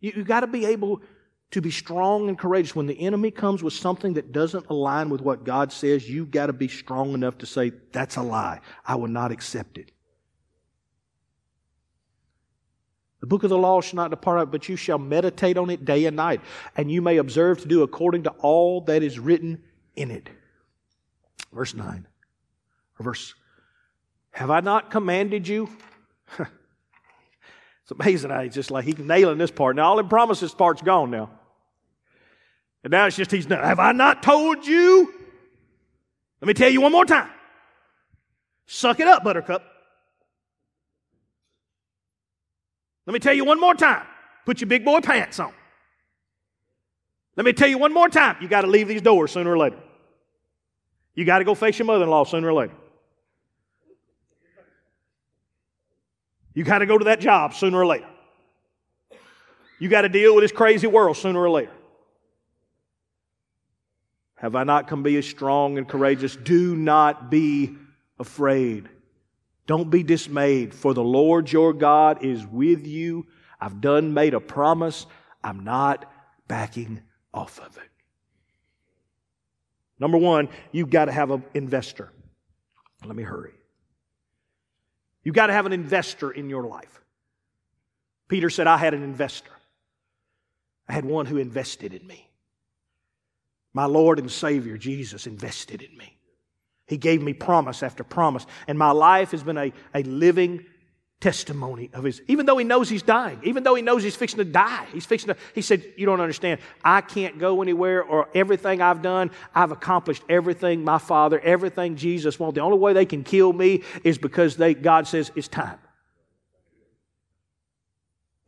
[0.00, 1.02] You, you got to be able
[1.54, 2.74] to be strong and courageous.
[2.74, 6.46] When the enemy comes with something that doesn't align with what God says, you've got
[6.46, 8.60] to be strong enough to say, That's a lie.
[8.84, 9.92] I will not accept it.
[13.20, 15.84] The book of the law shall not depart out, but you shall meditate on it
[15.84, 16.40] day and night,
[16.76, 19.62] and you may observe to do according to all that is written
[19.94, 20.28] in it.
[21.52, 22.06] Verse 9.
[22.98, 23.32] Or verse,
[24.32, 25.68] have I not commanded you?
[26.38, 29.76] it's amazing he's just like, he's nailing this part.
[29.76, 31.30] Now, all the promises part's gone now.
[32.84, 33.64] And now it's just he's not.
[33.64, 35.12] Have I not told you?
[36.40, 37.30] Let me tell you one more time.
[38.66, 39.64] Suck it up, Buttercup.
[43.06, 44.06] Let me tell you one more time.
[44.44, 45.52] Put your big boy pants on.
[47.36, 48.36] Let me tell you one more time.
[48.40, 49.78] You got to leave these doors sooner or later.
[51.14, 52.74] You got to go face your mother in law sooner or later.
[56.52, 58.08] You got to go to that job sooner or later.
[59.78, 61.72] You got to deal with this crazy world sooner or later.
[64.44, 66.36] Have I not come be as strong and courageous?
[66.36, 67.76] Do not be
[68.18, 68.90] afraid.
[69.66, 73.26] Don't be dismayed, for the Lord your God is with you.
[73.58, 75.06] I've done made a promise.
[75.42, 76.12] I'm not
[76.46, 77.00] backing
[77.32, 77.88] off of it.
[79.98, 82.12] Number one, you've got to have an investor.
[83.02, 83.54] Let me hurry.
[85.22, 87.00] You've got to have an investor in your life.
[88.28, 89.52] Peter said, I had an investor.
[90.86, 92.28] I had one who invested in me.
[93.74, 96.16] My Lord and Savior, Jesus, invested in me.
[96.86, 98.46] He gave me promise after promise.
[98.68, 100.64] And my life has been a, a living
[101.20, 104.38] testimony of his, even though he knows he's dying, even though he knows he's fixing
[104.38, 104.86] to die.
[104.92, 106.60] He's fixing to, he said, You don't understand.
[106.84, 112.38] I can't go anywhere or everything I've done, I've accomplished everything my Father, everything Jesus
[112.38, 112.54] wants.
[112.54, 115.78] The only way they can kill me is because they, God says it's time.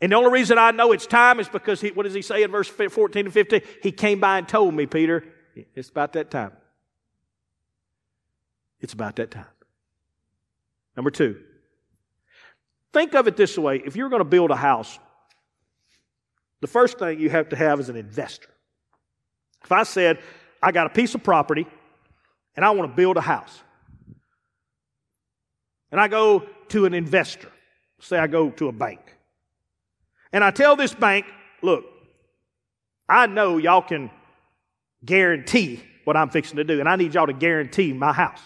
[0.00, 2.42] And the only reason I know it's time is because he, what does he say
[2.42, 3.62] in verse 14 and 15?
[3.82, 5.24] He came by and told me, Peter,
[5.74, 6.52] it's about that time.
[8.80, 9.46] It's about that time.
[10.96, 11.40] Number two,
[12.92, 14.98] think of it this way if you're going to build a house,
[16.60, 18.48] the first thing you have to have is an investor.
[19.64, 20.18] If I said,
[20.62, 21.66] I got a piece of property
[22.54, 23.62] and I want to build a house,
[25.90, 27.50] and I go to an investor,
[28.00, 29.15] say I go to a bank,
[30.32, 31.26] and I tell this bank,
[31.62, 31.84] look,
[33.08, 34.10] I know y'all can
[35.04, 38.40] guarantee what I'm fixing to do, and I need y'all to guarantee my house.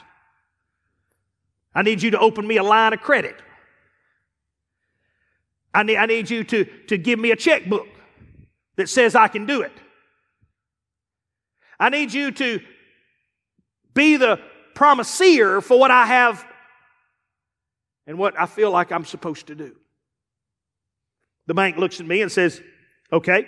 [1.75, 3.37] I need you to open me a line of credit.
[5.73, 7.87] I need, I need you to, to give me a checkbook
[8.77, 9.73] that says I can do it.
[11.79, 12.61] I need you to
[13.95, 14.41] be the
[14.75, 16.45] promiseer for what I have
[18.07, 19.77] and what I feel like I'm supposed to do.
[21.47, 22.61] The bank looks at me and says,
[23.13, 23.47] Okay,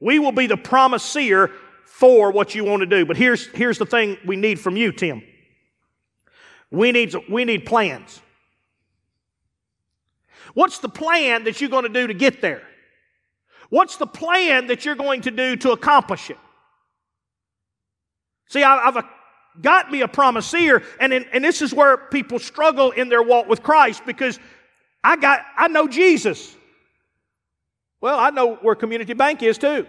[0.00, 1.50] we will be the promiseer
[1.84, 3.04] for what you want to do.
[3.04, 5.22] But here's, here's the thing we need from you, Tim.
[6.70, 8.20] We need, we need plans.
[10.54, 12.62] What's the plan that you're going to do to get there?
[13.68, 16.38] What's the plan that you're going to do to accomplish it?
[18.48, 19.02] See, I've uh,
[19.60, 23.46] got me a promiseer, and, in, and this is where people struggle in their walk
[23.46, 24.40] with Christ because
[25.04, 26.56] I got, I know Jesus.
[28.00, 29.86] Well, I know where Community Bank is too.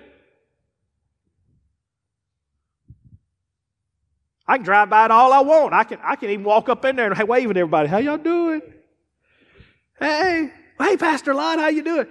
[4.48, 5.74] I can drive by it all I want.
[5.74, 7.88] I can, I can even walk up in there and hey, wave at everybody.
[7.88, 8.62] How y'all doing?
[9.98, 12.08] Hey, hey, Pastor Lott, how you doing?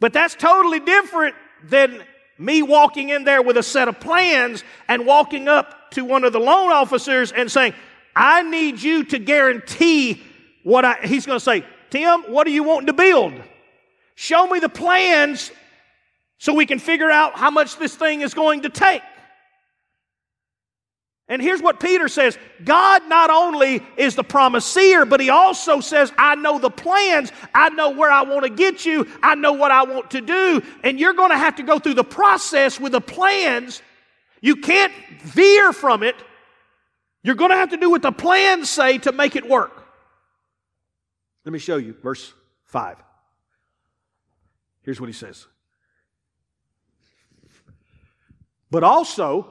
[0.00, 2.02] But that's totally different than
[2.38, 6.32] me walking in there with a set of plans and walking up to one of
[6.32, 7.74] the loan officers and saying,
[8.16, 10.22] I need you to guarantee
[10.64, 13.34] what I, he's going to say, Tim, what are you wanting to build?
[14.20, 15.52] Show me the plans
[16.38, 19.00] so we can figure out how much this thing is going to take.
[21.28, 26.12] And here's what Peter says God not only is the promiseer, but he also says,
[26.18, 27.30] I know the plans.
[27.54, 29.06] I know where I want to get you.
[29.22, 30.62] I know what I want to do.
[30.82, 33.82] And you're going to have to go through the process with the plans.
[34.40, 34.92] You can't
[35.22, 36.16] veer from it.
[37.22, 39.80] You're going to have to do what the plans say to make it work.
[41.44, 42.96] Let me show you verse 5.
[44.88, 45.46] Here's what he says.
[48.70, 49.46] But also,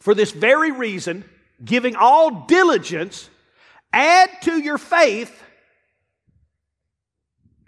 [0.00, 1.22] for this very reason,
[1.62, 3.28] giving all diligence,
[3.92, 5.38] add to your faith.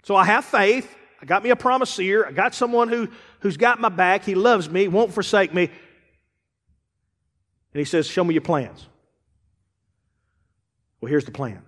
[0.01, 0.91] So I have faith.
[1.21, 2.25] I got me a promiseer.
[2.25, 3.07] I got someone who,
[3.41, 4.23] who's got my back.
[4.23, 5.65] He loves me, won't forsake me.
[5.65, 5.71] And
[7.73, 8.87] he says, Show me your plans.
[10.99, 11.61] Well, here's the plan.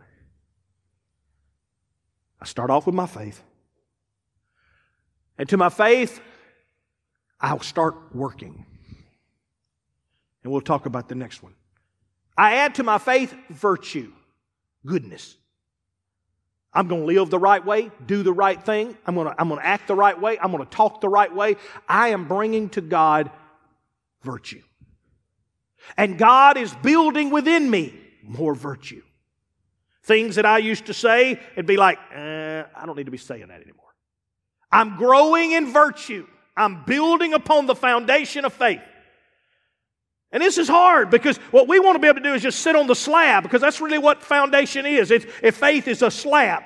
[2.40, 3.42] I start off with my faith.
[5.38, 6.20] And to my faith,
[7.40, 8.66] I'll start working.
[10.44, 11.54] And we'll talk about the next one.
[12.38, 14.12] I add to my faith virtue,
[14.86, 15.36] goodness.
[16.74, 18.96] I'm going to live the right way, do the right thing.
[19.06, 20.38] I'm going to, I'm going to act the right way.
[20.40, 21.56] I'm going to talk the right way.
[21.90, 23.32] I am bringing to God
[24.22, 24.62] virtue.
[25.96, 29.02] And God is building within me more virtue.
[30.08, 33.18] Things that I used to say, it'd be like, eh, I don't need to be
[33.18, 33.94] saying that anymore.
[34.72, 36.26] I'm growing in virtue.
[36.56, 38.82] I'm building upon the foundation of faith.
[40.32, 42.60] And this is hard because what we want to be able to do is just
[42.60, 45.12] sit on the slab because that's really what foundation is.
[45.12, 46.64] It's, if faith is a slab.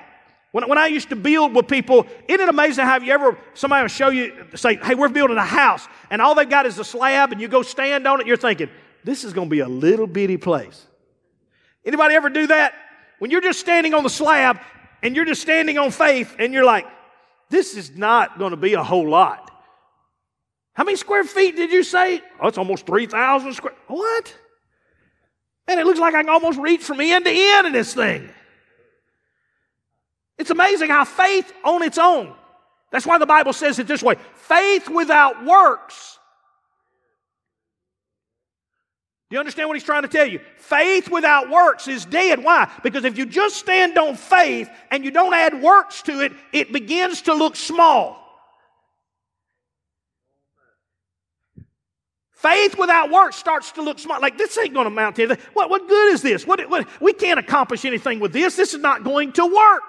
[0.52, 3.82] When, when I used to build with people, isn't it amazing how you ever, somebody
[3.82, 6.84] will show you, say, hey, we're building a house, and all they've got is a
[6.84, 8.68] slab, and you go stand on it, you're thinking,
[9.02, 10.86] this is going to be a little bitty place.
[11.84, 12.74] Anybody ever do that?
[13.22, 14.58] When you're just standing on the slab,
[15.00, 16.88] and you're just standing on faith, and you're like,
[17.50, 19.48] this is not going to be a whole lot.
[20.72, 22.20] How many square feet did you say?
[22.40, 23.74] Oh, it's almost 3,000 square.
[23.86, 24.34] What?
[25.68, 28.28] And it looks like I can almost reach from end to end in this thing.
[30.36, 32.34] It's amazing how faith on its own,
[32.90, 36.18] that's why the Bible says it this way faith without works.
[39.32, 40.40] Do you understand what he's trying to tell you?
[40.58, 42.44] Faith without works is dead.
[42.44, 42.70] Why?
[42.82, 46.70] Because if you just stand on faith and you don't add works to it, it
[46.70, 48.18] begins to look small.
[52.32, 54.20] Faith without works starts to look small.
[54.20, 55.42] Like this ain't going to amount to anything.
[55.54, 56.46] What, what good is this?
[56.46, 58.56] What, what, we can't accomplish anything with this.
[58.56, 59.82] This is not going to work.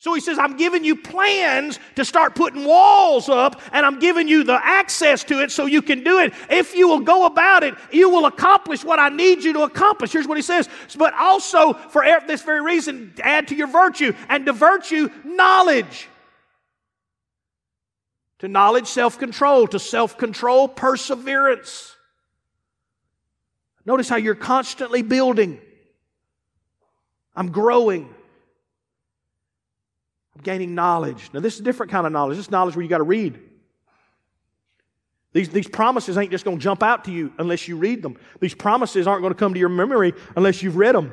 [0.00, 4.28] So he says, I'm giving you plans to start putting walls up, and I'm giving
[4.28, 6.32] you the access to it so you can do it.
[6.48, 10.12] If you will go about it, you will accomplish what I need you to accomplish.
[10.12, 10.68] Here's what he says.
[10.96, 16.08] But also, for this very reason, add to your virtue, and to virtue, knowledge.
[18.38, 19.66] To knowledge, self control.
[19.66, 21.96] To self control, perseverance.
[23.84, 25.60] Notice how you're constantly building.
[27.34, 28.14] I'm growing.
[30.42, 31.30] Gaining knowledge.
[31.32, 32.36] Now, this is a different kind of knowledge.
[32.36, 33.40] This is knowledge where you got to read.
[35.32, 38.16] These, these promises ain't just going to jump out to you unless you read them.
[38.40, 41.12] These promises aren't going to come to your memory unless you've read them.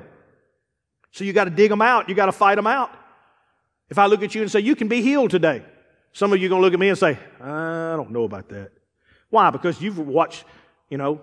[1.11, 2.09] So you got to dig them out.
[2.09, 2.91] You got to fight them out.
[3.89, 5.63] If I look at you and say, you can be healed today.
[6.13, 8.49] Some of you are going to look at me and say, I don't know about
[8.49, 8.71] that.
[9.29, 9.49] Why?
[9.49, 10.45] Because you've watched,
[10.89, 11.21] you know,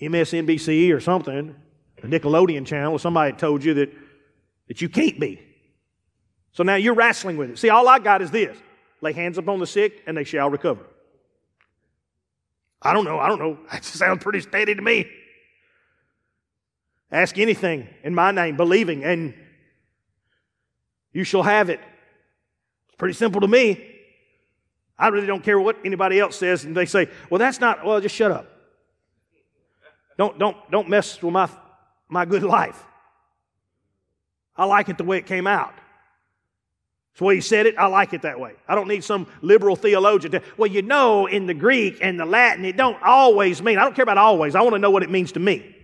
[0.00, 1.54] MSNBC or something,
[2.00, 3.92] the Nickelodeon channel, or somebody told you that,
[4.68, 5.40] that you can't be.
[6.52, 7.58] So now you're wrestling with it.
[7.58, 8.56] See, all I got is this
[9.00, 10.84] lay hands upon the sick and they shall recover.
[12.80, 13.18] I don't know.
[13.18, 13.58] I don't know.
[13.72, 15.10] That sounds pretty steady to me.
[17.10, 19.34] Ask anything in my name, believing, and
[21.12, 21.80] you shall have it.
[22.88, 23.88] It's pretty simple to me.
[24.98, 28.00] I really don't care what anybody else says, and they say, well, that's not, well,
[28.00, 28.46] just shut up.
[30.16, 31.50] Don't, don't, don't mess with my,
[32.08, 32.82] my good life.
[34.56, 35.74] I like it the way it came out.
[37.12, 37.76] It's the way he said it.
[37.76, 38.54] I like it that way.
[38.66, 42.24] I don't need some liberal theologian to, well, you know, in the Greek and the
[42.24, 43.76] Latin, it don't always mean.
[43.76, 44.54] I don't care about always.
[44.54, 45.76] I want to know what it means to me.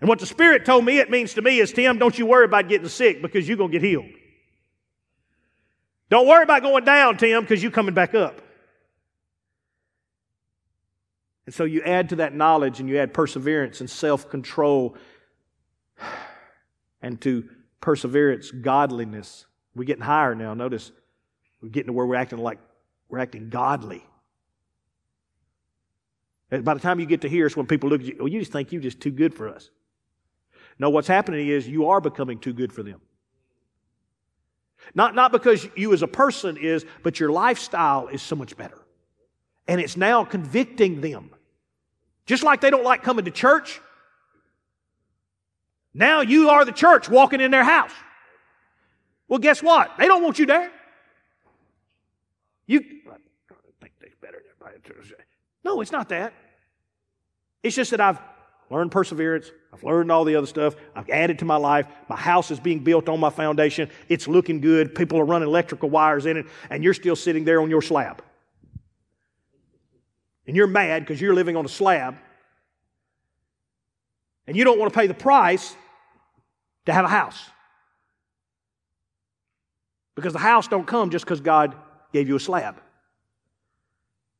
[0.00, 2.44] And what the Spirit told me it means to me is, Tim, don't you worry
[2.44, 4.10] about getting sick because you're going to get healed.
[6.10, 8.42] Don't worry about going down, Tim, because you're coming back up.
[11.46, 14.96] And so you add to that knowledge and you add perseverance and self control
[17.00, 17.48] and to
[17.82, 19.44] perseverance, godliness.
[19.74, 20.54] We're getting higher now.
[20.54, 20.90] Notice
[21.60, 22.58] we're getting to where we're acting like
[23.10, 24.02] we're acting godly.
[26.50, 28.28] And by the time you get to here, it's when people look at you, well,
[28.28, 29.70] you just think you're just too good for us.
[30.78, 33.00] No, what's happening is you are becoming too good for them.
[34.94, 38.78] Not, not because you as a person is, but your lifestyle is so much better.
[39.68, 41.30] And it's now convicting them.
[42.26, 43.80] Just like they don't like coming to church,
[45.94, 47.92] now you are the church walking in their house.
[49.28, 49.92] Well, guess what?
[49.98, 50.70] They don't want you there.
[52.66, 55.16] You think they're better than.
[55.64, 56.32] No, it's not that.
[57.62, 58.18] It's just that I've
[58.70, 59.50] learned perseverance.
[59.72, 60.74] I've learned all the other stuff.
[60.94, 61.86] I've added to my life.
[62.08, 63.90] My house is being built on my foundation.
[64.08, 64.94] It's looking good.
[64.94, 68.22] People are running electrical wires in it, and you're still sitting there on your slab.
[70.46, 72.16] And you're mad because you're living on a slab,
[74.46, 75.76] and you don't want to pay the price
[76.86, 77.40] to have a house.
[80.14, 81.74] Because the house don't come just because God
[82.12, 82.80] gave you a slab.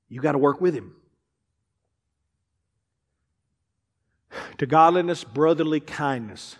[0.08, 0.94] You got to work with Him.
[4.58, 6.56] to godliness, brotherly kindness.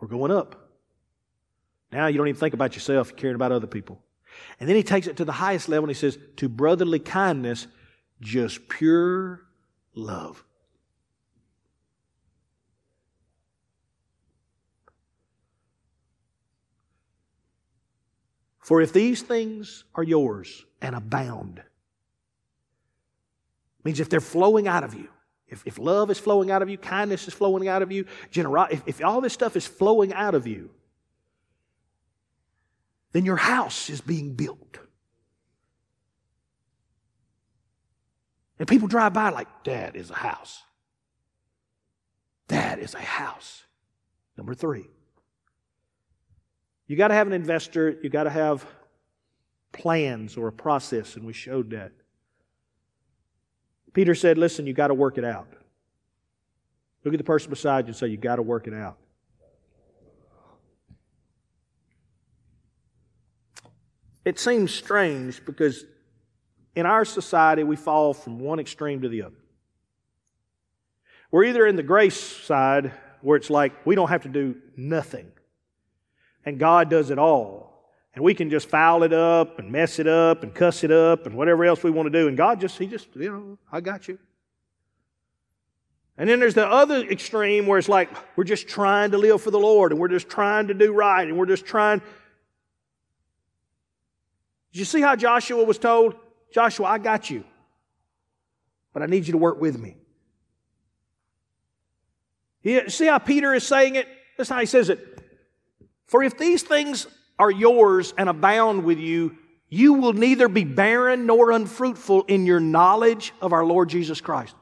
[0.00, 0.70] We're going up.
[1.92, 4.00] Now you don't even think about yourself, you're caring about other people.
[4.58, 7.66] And then he takes it to the highest level and he says, to brotherly kindness,
[8.20, 9.42] just pure
[9.94, 10.43] love.
[18.64, 21.62] For if these things are yours and abound,
[23.84, 25.08] means if they're flowing out of you,
[25.46, 28.76] if, if love is flowing out of you, kindness is flowing out of you, generosity,
[28.76, 30.70] if, if all this stuff is flowing out of you,
[33.12, 34.78] then your house is being built.
[38.58, 40.62] And people drive by like, that is a house.
[42.48, 43.62] That is a house.
[44.38, 44.86] Number three,
[46.86, 48.66] you got to have an investor, you got to have
[49.72, 51.92] plans or a process, and we showed that.
[53.92, 55.48] Peter said, Listen, you got to work it out.
[57.04, 58.98] Look at the person beside you and say, You got to work it out.
[64.24, 65.84] It seems strange because
[66.74, 69.36] in our society we fall from one extreme to the other.
[71.30, 75.30] We're either in the grace side where it's like we don't have to do nothing
[76.44, 77.64] and God does it all.
[78.14, 81.26] And we can just foul it up and mess it up and cuss it up
[81.26, 82.28] and whatever else we want to do.
[82.28, 84.18] And God just, He just, you know, I got you.
[86.16, 89.50] And then there's the other extreme where it's like we're just trying to live for
[89.50, 92.00] the Lord and we're just trying to do right and we're just trying.
[94.72, 96.14] Did you see how Joshua was told?
[96.52, 97.42] Joshua, I got you,
[98.92, 99.96] but I need you to work with me.
[102.62, 104.06] You see how Peter is saying it?
[104.38, 105.13] That's how he says it.
[106.06, 107.06] For if these things
[107.38, 109.36] are yours and abound with you,
[109.68, 114.54] you will neither be barren nor unfruitful in your knowledge of our Lord Jesus Christ.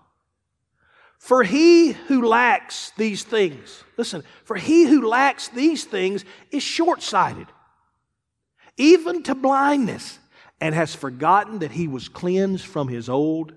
[1.18, 7.02] For he who lacks these things, listen, for he who lacks these things is short
[7.02, 7.46] sighted,
[8.76, 10.18] even to blindness,
[10.60, 13.52] and has forgotten that he was cleansed from his old.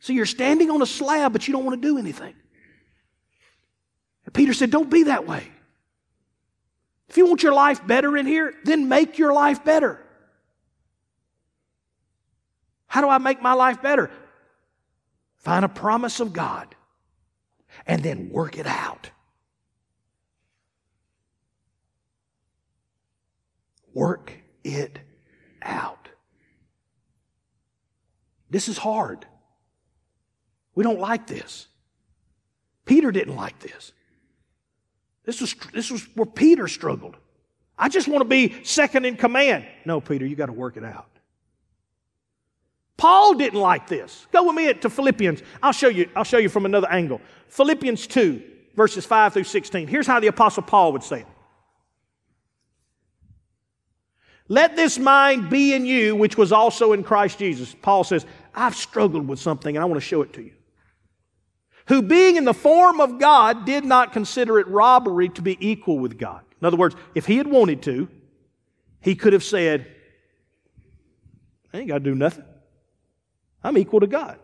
[0.00, 2.34] So you're standing on a slab, but you don't want to do anything.
[4.24, 5.53] And Peter said, Don't be that way.
[7.14, 10.04] If you want your life better in here, then make your life better.
[12.88, 14.10] How do I make my life better?
[15.36, 16.74] Find a promise of God
[17.86, 19.10] and then work it out.
[23.92, 24.32] Work
[24.64, 24.98] it
[25.62, 26.08] out.
[28.50, 29.24] This is hard.
[30.74, 31.68] We don't like this.
[32.84, 33.92] Peter didn't like this.
[35.24, 37.16] This was, this was where Peter struggled.
[37.78, 39.66] I just want to be second in command.
[39.84, 41.08] No, Peter, you got to work it out.
[42.96, 44.26] Paul didn't like this.
[44.30, 45.42] Go with me to Philippians.
[45.62, 47.20] I'll show you, I'll show you from another angle.
[47.48, 48.42] Philippians 2,
[48.76, 49.88] verses 5 through 16.
[49.88, 51.26] Here's how the Apostle Paul would say it.
[54.46, 57.74] Let this mind be in you, which was also in Christ Jesus.
[57.80, 60.52] Paul says, I've struggled with something and I want to show it to you
[61.86, 65.98] who being in the form of God did not consider it robbery to be equal
[65.98, 66.42] with God.
[66.60, 68.08] In other words, if he had wanted to,
[69.00, 69.86] he could have said,
[71.72, 72.44] I ain't got to do nothing.
[73.62, 74.38] I'm equal to God.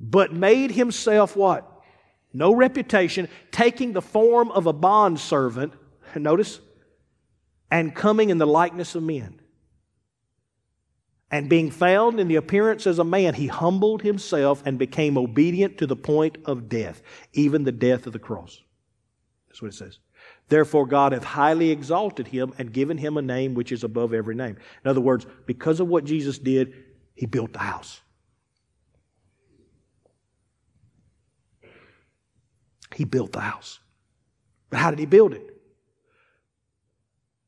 [0.00, 1.70] But made himself what?
[2.32, 5.72] No reputation, taking the form of a bondservant,
[6.16, 6.60] notice,
[7.70, 9.40] and coming in the likeness of men.
[11.34, 15.78] And being found in the appearance as a man, he humbled himself and became obedient
[15.78, 18.62] to the point of death, even the death of the cross.
[19.48, 19.98] That's what it says.
[20.48, 24.36] Therefore, God hath highly exalted him and given him a name which is above every
[24.36, 24.56] name.
[24.84, 26.72] In other words, because of what Jesus did,
[27.16, 28.00] he built the house.
[32.94, 33.80] He built the house.
[34.70, 35.53] But how did he build it?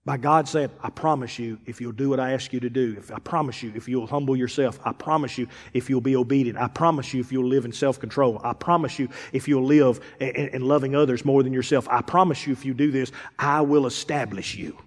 [0.06, 2.94] By God saying, I promise you, if you'll do what I ask you to do,
[2.96, 6.56] if I promise you, if you'll humble yourself, I promise you, if you'll be obedient,
[6.56, 9.98] I promise you, if you'll live in self control, I promise you, if you'll live
[10.20, 13.62] in, in loving others more than yourself, I promise you, if you do this, I
[13.62, 14.78] will establish you.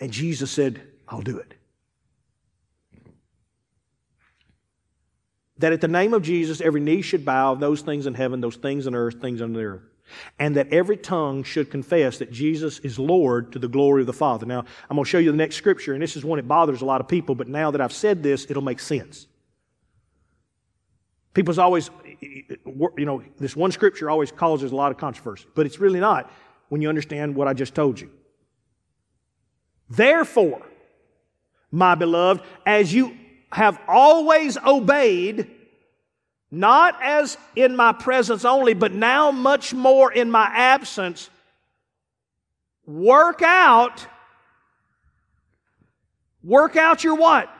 [0.00, 1.52] And Jesus said, I'll do it.
[5.58, 8.56] That at the name of Jesus, every knee should bow, those things in heaven, those
[8.56, 9.82] things on earth, things under the earth
[10.38, 14.12] and that every tongue should confess that Jesus is Lord to the glory of the
[14.12, 14.46] Father.
[14.46, 16.82] Now, I'm going to show you the next scripture, and this is one that bothers
[16.82, 19.26] a lot of people, but now that I've said this, it'll make sense.
[21.34, 21.90] People's always,
[22.20, 26.30] you know, this one scripture always causes a lot of controversy, but it's really not
[26.68, 28.10] when you understand what I just told you.
[29.90, 30.62] Therefore,
[31.70, 33.16] my beloved, as you
[33.52, 35.50] have always obeyed,
[36.50, 41.28] not as in my presence only, but now much more in my absence.
[42.86, 44.06] Work out.
[46.42, 47.50] Work out your what?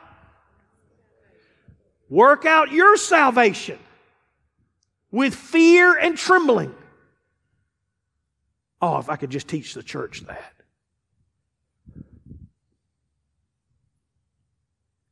[2.09, 3.78] Work out your salvation
[5.11, 6.74] with fear and trembling.
[8.80, 10.55] Oh, if I could just teach the church that.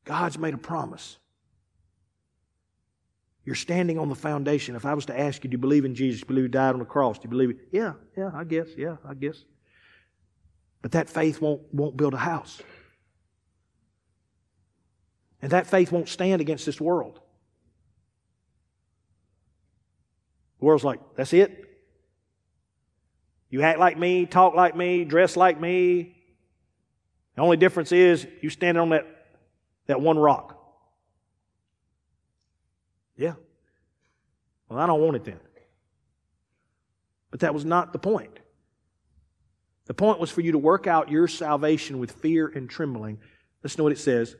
[0.04, 1.18] God's made a promise.
[3.46, 4.74] You're standing on the foundation.
[4.74, 6.20] If I was to ask you, do you believe in Jesus?
[6.20, 7.16] Do you believe he died on the cross?
[7.16, 7.56] Do you believe it?
[7.70, 8.66] Yeah, yeah, I guess.
[8.76, 9.44] Yeah, I guess.
[10.82, 12.60] But that faith won't, won't build a house.
[15.40, 17.20] And that faith won't stand against this world.
[20.58, 21.64] The world's like, that's it?
[23.48, 26.16] You act like me, talk like me, dress like me.
[27.36, 29.06] The only difference is you stand on that,
[29.86, 30.55] that one rock.
[33.16, 33.34] Yeah.
[34.68, 35.40] Well, I don't want it then.
[37.30, 38.38] But that was not the point.
[39.86, 43.18] The point was for you to work out your salvation with fear and trembling.
[43.62, 44.36] Listen to what it says.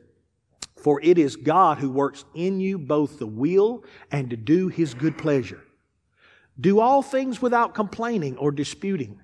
[0.75, 4.93] For it is God who works in you both the will and to do his
[4.93, 5.63] good pleasure.
[6.59, 9.21] Do all things without complaining or disputing,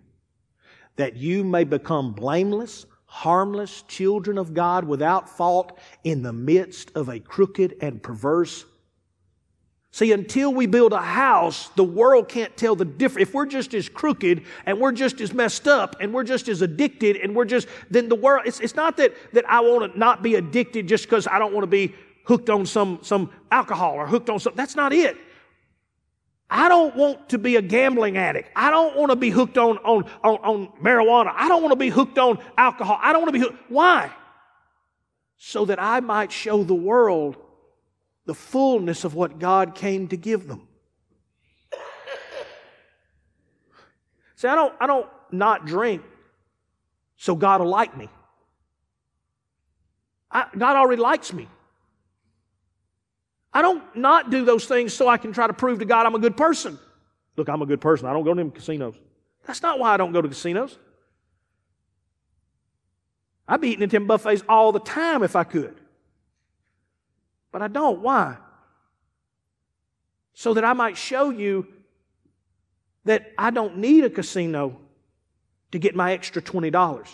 [0.95, 7.09] that you may become blameless, harmless children of God without fault in the midst of
[7.09, 8.65] a crooked and perverse
[9.93, 13.29] See, until we build a house, the world can't tell the difference.
[13.29, 16.63] If we're just as crooked and we're just as messed up and we're just as
[16.63, 19.99] addicted and we're just, then the world, it's, it's not that, that I want to
[19.99, 21.93] not be addicted just because I don't want to be
[22.25, 24.57] hooked on some, some alcohol or hooked on something.
[24.57, 25.15] That's not it.
[26.49, 28.49] I don't want to be a gambling addict.
[28.55, 31.33] I don't want to be hooked on, on, on, on marijuana.
[31.35, 32.97] I don't want to be hooked on alcohol.
[32.99, 33.69] I don't want to be hooked.
[33.69, 34.11] Why?
[35.37, 37.37] So that I might show the world
[38.25, 40.67] the fullness of what God came to give them.
[44.35, 46.01] See, I don't, I don't not drink
[47.15, 48.09] so God will like me.
[50.29, 51.47] I, God already likes me.
[53.53, 56.15] I don't not do those things so I can try to prove to God I'm
[56.15, 56.79] a good person.
[57.37, 58.07] Look, I'm a good person.
[58.07, 58.95] I don't go to them casinos.
[59.45, 60.77] That's not why I don't go to casinos.
[63.47, 65.75] I'd be eating at them buffets all the time if I could.
[67.53, 68.01] But I don't.
[68.01, 68.35] Why?
[70.33, 71.67] So that I might show you
[73.05, 74.79] that I don't need a casino
[75.71, 77.09] to get my extra $20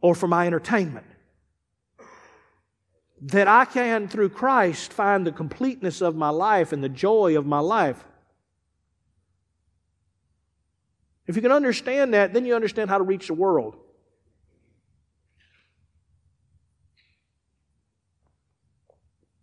[0.00, 1.06] or for my entertainment.
[3.22, 7.44] That I can, through Christ, find the completeness of my life and the joy of
[7.44, 8.02] my life.
[11.26, 13.76] If you can understand that, then you understand how to reach the world.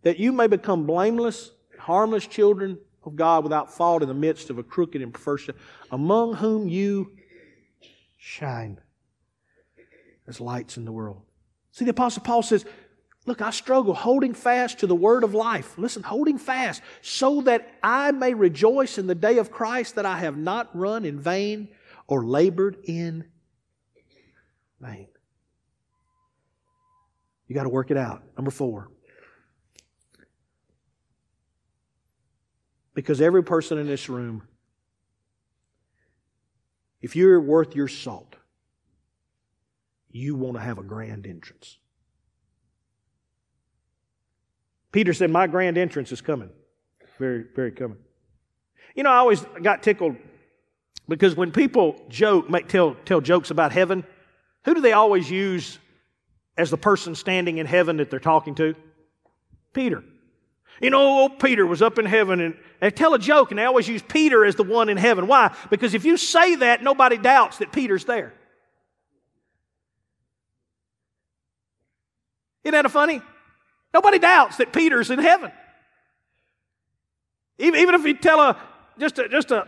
[0.04, 4.58] That you may become blameless, harmless children of God without fault in the midst of
[4.58, 5.50] a crooked and perverse,
[5.92, 7.12] among whom you
[8.18, 8.80] shine
[10.28, 11.22] as lights in the world.
[11.72, 12.66] See, the Apostle Paul says,
[13.26, 15.78] Look, I struggle holding fast to the word of life.
[15.78, 20.20] Listen, holding fast so that I may rejoice in the day of Christ that I
[20.20, 21.68] have not run in vain
[22.08, 23.26] or labored in
[24.80, 25.10] vain.
[27.50, 28.24] You got to work it out.
[28.38, 28.90] Number four.
[32.98, 34.42] Because every person in this room,
[37.00, 38.36] if you're worth your salt,
[40.10, 41.78] you want to have a grand entrance.
[44.92, 46.50] Peter said, My grand entrance is coming.
[47.20, 48.00] Very, very coming.
[48.96, 50.16] You know, I always got tickled
[51.08, 54.04] because when people joke, make tell, tell jokes about heaven,
[54.66, 55.78] who do they always use
[56.58, 58.74] as the person standing in heaven that they're talking to?
[59.72, 60.04] Peter.
[60.82, 63.66] You know, old Peter was up in heaven and they tell a joke and they
[63.66, 65.28] always use Peter as the one in heaven.
[65.28, 65.56] Why?
[65.70, 68.34] Because if you say that, nobody doubts that Peter's there.
[72.64, 73.22] Isn't that a funny?
[73.94, 75.52] Nobody doubts that Peter's in heaven.
[77.58, 78.58] Even, even if you tell a
[79.00, 79.68] just a just a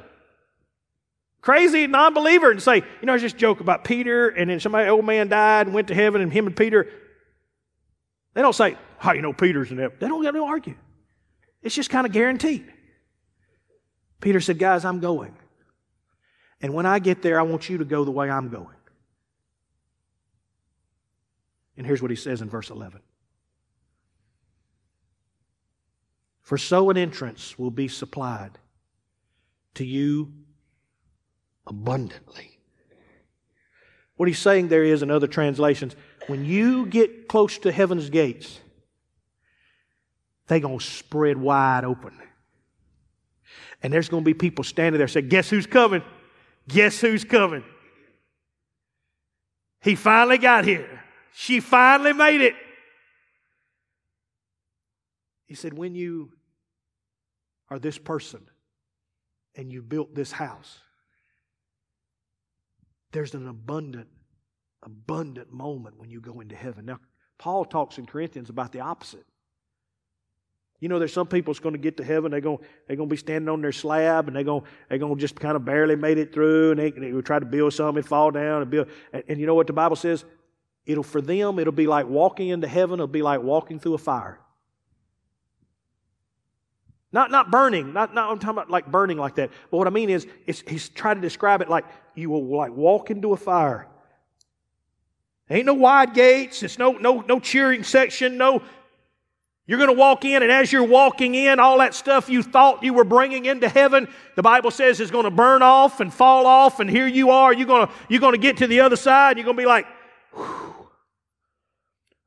[1.41, 5.05] crazy non-believer and say, you know, I just joke about Peter and then somebody old
[5.05, 6.87] man died and went to heaven and him and Peter.
[8.33, 9.97] They don't say, how oh, you know Peter's in heaven.
[9.99, 10.75] They don't, they don't argue.
[11.61, 12.65] It's just kind of guaranteed.
[14.21, 15.35] Peter said, Guys, I'm going.
[16.61, 18.75] And when I get there, I want you to go the way I'm going.
[21.77, 23.01] And here's what he says in verse 11
[26.41, 28.57] For so an entrance will be supplied
[29.75, 30.33] to you
[31.65, 32.57] abundantly.
[34.17, 35.95] What he's saying there is, in other translations,
[36.27, 38.59] when you get close to heaven's gates,
[40.49, 42.11] they're going to spread wide open.
[43.81, 46.01] And there's going to be people standing there saying, Guess who's coming?
[46.67, 47.63] Guess who's coming?
[49.81, 51.01] He finally got here.
[51.33, 52.55] She finally made it.
[55.45, 56.31] He said, When you
[57.69, 58.41] are this person
[59.55, 60.79] and you built this house,
[63.11, 64.09] there's an abundant,
[64.81, 66.85] abundant moment when you go into heaven.
[66.85, 66.99] Now,
[67.37, 69.25] Paul talks in Corinthians about the opposite.
[70.79, 72.31] You know, there's some people that's going to get to heaven.
[72.31, 75.15] They're going, they're going to be standing on their slab, and they're going, they're going
[75.15, 77.97] to just kind of barely made it through, and they, they try to build something
[77.97, 78.87] and fall down and build.
[79.11, 80.23] And, and you know what the Bible says?
[80.89, 83.99] it'll for them, it'll be like walking into heaven, it'll be like walking through a
[83.99, 84.39] fire.
[87.11, 89.51] Not, not burning, not, not I'm talking about like burning like that.
[89.69, 93.11] But what I mean is, he's trying to describe it like you will like walk
[93.11, 93.87] into a fire.
[95.49, 98.61] Ain't no wide gates, it's no, no, no cheering section, no.
[99.69, 102.81] You're going to walk in, and as you're walking in, all that stuff you thought
[102.81, 106.47] you were bringing into heaven, the Bible says is going to burn off and fall
[106.47, 107.53] off, and here you are.
[107.53, 109.61] You're going to, you're going to get to the other side, and you're going to
[109.61, 109.85] be like,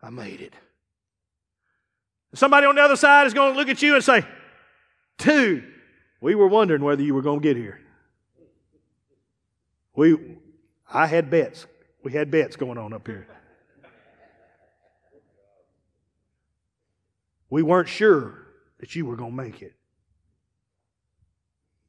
[0.01, 0.55] I made it.
[2.33, 4.25] Somebody on the other side is going to look at you and say,
[5.19, 5.65] Dude,
[6.21, 7.81] we were wondering whether you were going to get here.
[9.97, 10.17] We,
[10.89, 11.67] I had bets.
[12.05, 13.27] We had bets going on up here.
[17.53, 18.47] We weren't sure
[18.79, 19.75] that you were going to make it.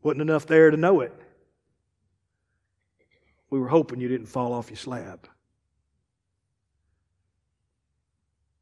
[0.01, 1.13] Wasn't enough there to know it.
[3.49, 5.25] We were hoping you didn't fall off your slab.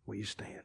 [0.06, 0.62] Will you stand?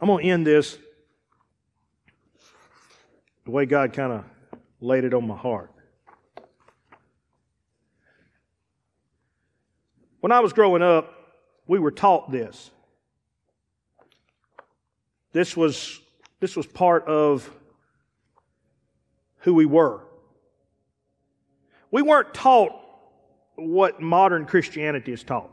[0.00, 0.78] I'm going to end this
[3.48, 4.24] the way God kind of
[4.78, 5.72] laid it on my heart.
[10.20, 11.14] When I was growing up,
[11.66, 12.70] we were taught this.
[15.32, 15.98] This was,
[16.40, 17.50] this was part of
[19.38, 20.02] who we were.
[21.90, 22.72] We weren't taught
[23.56, 25.50] what modern Christianity is taught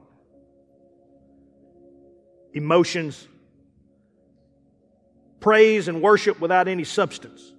[2.52, 3.26] emotions,
[5.40, 7.54] praise and worship without any substance.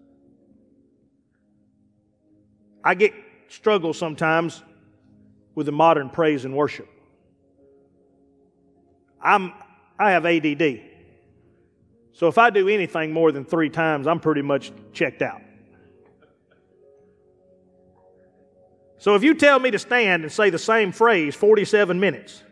[2.87, 3.13] I get
[3.49, 4.63] struggle sometimes
[5.57, 6.89] with the modern praise and worship.
[9.21, 9.53] I'm,
[9.99, 10.83] I have ADD.
[12.13, 15.43] So if I do anything more than three times, I'm pretty much checked out.
[18.99, 22.45] So if you tell me to stand and say the same phrase 47 minutes,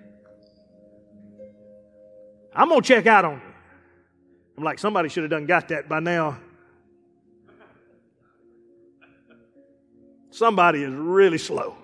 [2.52, 3.54] I'm going to check out on you.
[4.58, 6.40] I'm like, somebody should have done got that by now.
[10.34, 11.76] Somebody is really slow.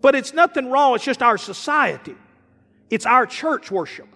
[0.00, 2.14] But it's nothing wrong, it's just our society.
[2.88, 4.08] It's our church worship.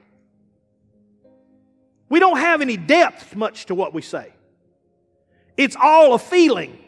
[2.08, 4.32] We don't have any depth much to what we say.
[5.58, 6.78] It's all a feeling,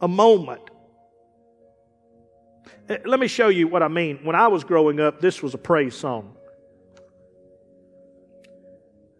[0.00, 0.62] a moment.
[2.88, 4.20] Eh, let me show you what I mean.
[4.22, 6.34] When I was growing up, this was a praise song.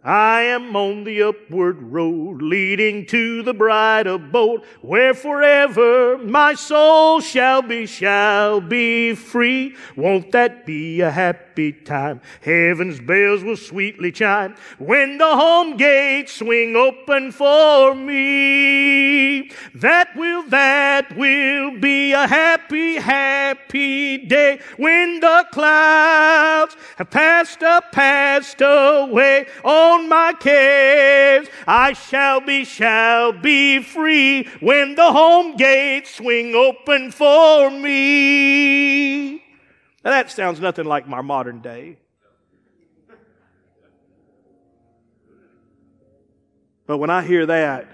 [0.04, 7.20] I am on the upward road leading to the bright abode where forever my soul
[7.20, 9.74] shall be, shall be free.
[9.96, 11.47] Won't that be a happy
[11.84, 12.20] time?
[12.42, 19.50] Heaven's bells will sweetly chime when the home gates swing open for me.
[19.74, 27.90] That will, that will be a happy, happy day when the clouds have passed up,
[27.92, 31.48] passed away on my cares.
[31.66, 39.47] I shall be, shall be free when the home gates swing open for me.
[40.04, 41.98] Now that sounds nothing like my modern day.
[46.86, 47.86] But when I hear that,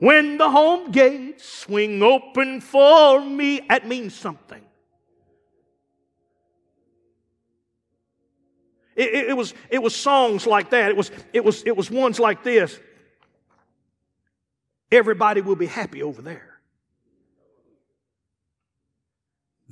[0.00, 4.60] when the home gates swing open for me, that means something.
[8.96, 10.90] It, it, it, was, it was songs like that.
[10.90, 12.78] It was, it, was, it was ones like this.
[14.90, 16.53] Everybody will be happy over there.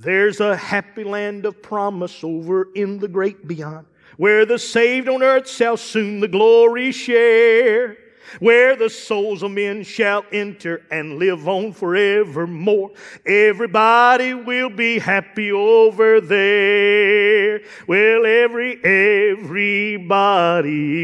[0.03, 3.87] There's a happy land of promise over in the great beyond,
[4.17, 7.97] where the saved on earth shall soon the glory share
[8.41, 12.91] where the souls of men shall enter and live on forevermore.
[13.27, 17.61] Everybody will be happy over there.
[17.87, 20.23] Well, every, everybody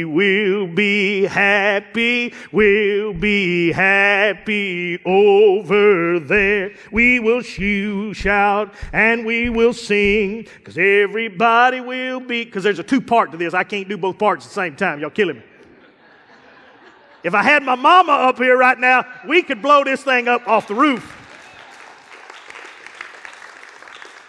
[0.04, 6.72] will be happy, will be happy over there.
[6.90, 12.84] We will shoot, shout, and we will sing, cause everybody will be, cause there's a
[12.84, 13.54] two part to this.
[13.54, 15.00] I can't do both parts at the same time.
[15.00, 15.42] Y'all killing me.
[17.28, 20.48] If I had my mama up here right now, we could blow this thing up
[20.48, 21.14] off the roof.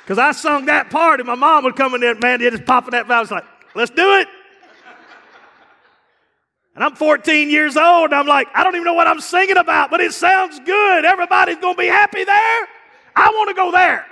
[0.04, 2.66] Because I sung that part, and my mom would come in there, man, they're just
[2.66, 3.24] popping that valve.
[3.24, 4.28] It's like, let's do it.
[6.76, 9.56] And I'm 14 years old, and I'm like, I don't even know what I'm singing
[9.56, 11.06] about, but it sounds good.
[11.06, 12.68] Everybody's going to be happy there.
[13.16, 14.06] I want to go there.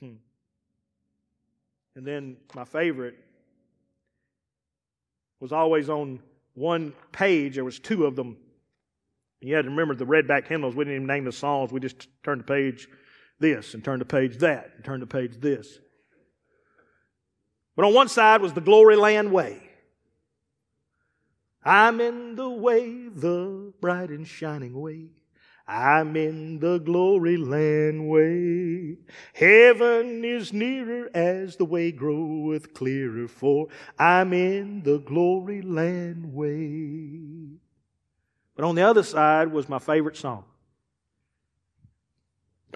[0.00, 0.14] Hmm.
[1.94, 3.23] And then my favorite
[5.44, 6.20] was always on
[6.54, 7.56] one page.
[7.56, 8.38] There was two of them.
[9.42, 10.74] You had to remember the redback hymnals.
[10.74, 11.70] We didn't even name the songs.
[11.70, 12.88] We just turned the page
[13.38, 15.80] this and turned the page that and turned the page this.
[17.76, 19.68] But on one side was the Glory Land Way.
[21.62, 25.08] I'm in the way, the bright and shining way.
[25.66, 28.98] I'm in the glory land way.
[29.32, 37.58] Heaven is nearer as the way groweth clearer, for I'm in the glory land way.
[38.56, 40.44] But on the other side was my favorite song.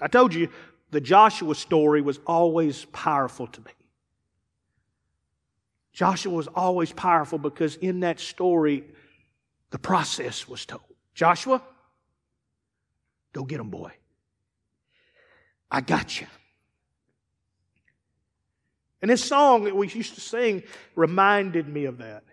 [0.01, 0.49] I told you
[0.89, 3.71] the Joshua story was always powerful to me.
[5.93, 8.85] Joshua was always powerful because in that story,
[9.69, 10.81] the process was told.
[11.13, 11.61] Joshua,
[13.33, 13.91] go get them, boy.
[15.71, 16.27] I got you.
[19.01, 20.63] And this song that we used to sing
[20.95, 22.23] reminded me of that.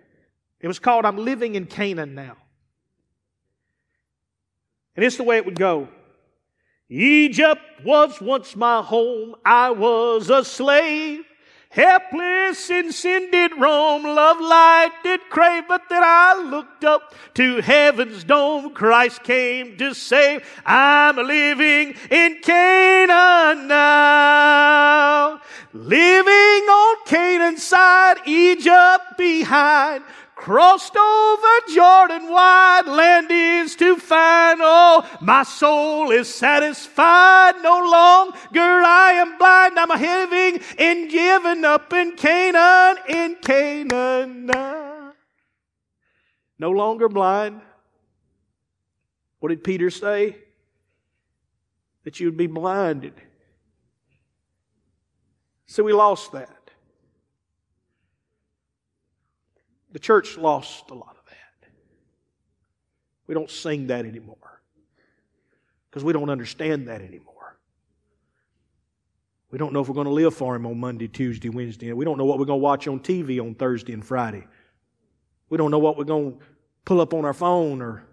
[0.61, 2.37] It was called I'm Living in Canaan Now.
[4.97, 5.89] And it's the way it would go.
[6.89, 9.35] Egypt was once my home.
[9.45, 11.25] I was a slave.
[11.77, 17.61] Helpless in sin did roam, love light did crave, but then I looked up to
[17.61, 18.71] heaven's dome.
[18.73, 20.43] Christ came to save.
[20.65, 25.39] I'm living in Canaan now.
[25.75, 30.03] Living on Canaan's side, Egypt behind.
[30.35, 33.86] Crossed over Jordan wide, land is to
[35.21, 37.55] my soul is satisfied.
[37.63, 39.79] No longer I am blind.
[39.79, 44.51] I'm living and giving up in Canaan, in Canaan.
[46.59, 47.61] No longer blind.
[49.41, 50.37] What did Peter say?
[52.05, 53.15] That you would be blinded.
[55.67, 56.51] So we lost that.
[59.93, 61.69] The church lost a lot of that.
[63.27, 64.56] We don't sing that anymore
[65.97, 67.57] because we don't understand that anymore.
[69.51, 71.91] We don't know if we're going to live for Him on Monday, Tuesday, Wednesday.
[71.95, 74.47] We don't know what we're going to watch on TV on Thursday and Friday.
[75.49, 76.39] We don't know what we're going to
[76.85, 78.07] pull up on our phone or.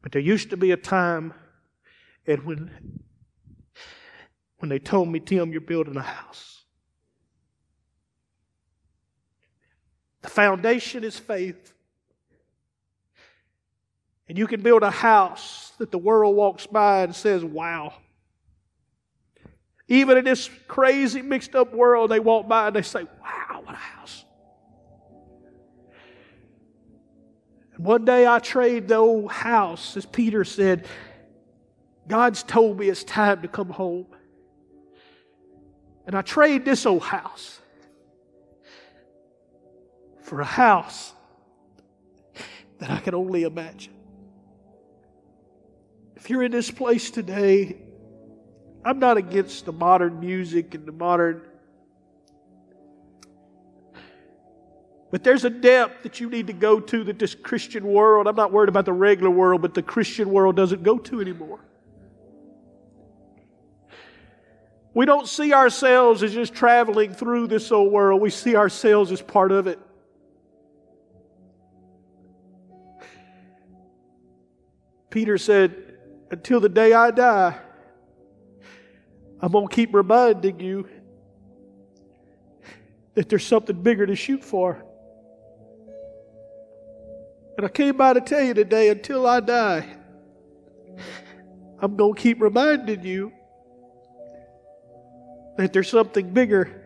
[0.00, 1.34] But there used to be a time,
[2.26, 2.70] Edwin,
[4.60, 6.62] when they told me, Tim, you're building a house.
[10.22, 11.73] The foundation is faith.
[14.28, 17.92] And you can build a house that the world walks by and says, wow.
[19.86, 23.74] Even in this crazy, mixed up world, they walk by and they say, wow, what
[23.74, 24.24] a house.
[27.74, 30.86] And one day I trade the old house, as Peter said,
[32.08, 34.06] God's told me it's time to come home.
[36.06, 37.60] And I trade this old house
[40.22, 41.12] for a house
[42.78, 43.93] that I can only imagine.
[46.24, 47.76] If you're in this place today,
[48.82, 51.42] I'm not against the modern music and the modern.
[55.10, 58.36] But there's a depth that you need to go to that this Christian world, I'm
[58.36, 61.60] not worried about the regular world, but the Christian world doesn't go to anymore.
[64.94, 68.22] We don't see ourselves as just traveling through this old world.
[68.22, 69.78] We see ourselves as part of it.
[75.10, 75.83] Peter said,
[76.30, 77.56] Until the day I die,
[79.40, 80.88] I'm going to keep reminding you
[83.14, 84.82] that there's something bigger to shoot for.
[87.56, 89.86] And I came by to tell you today, until I die,
[91.80, 93.32] I'm going to keep reminding you
[95.56, 96.82] that there's something bigger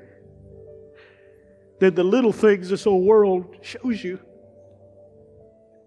[1.81, 4.19] than the little things this old world shows you.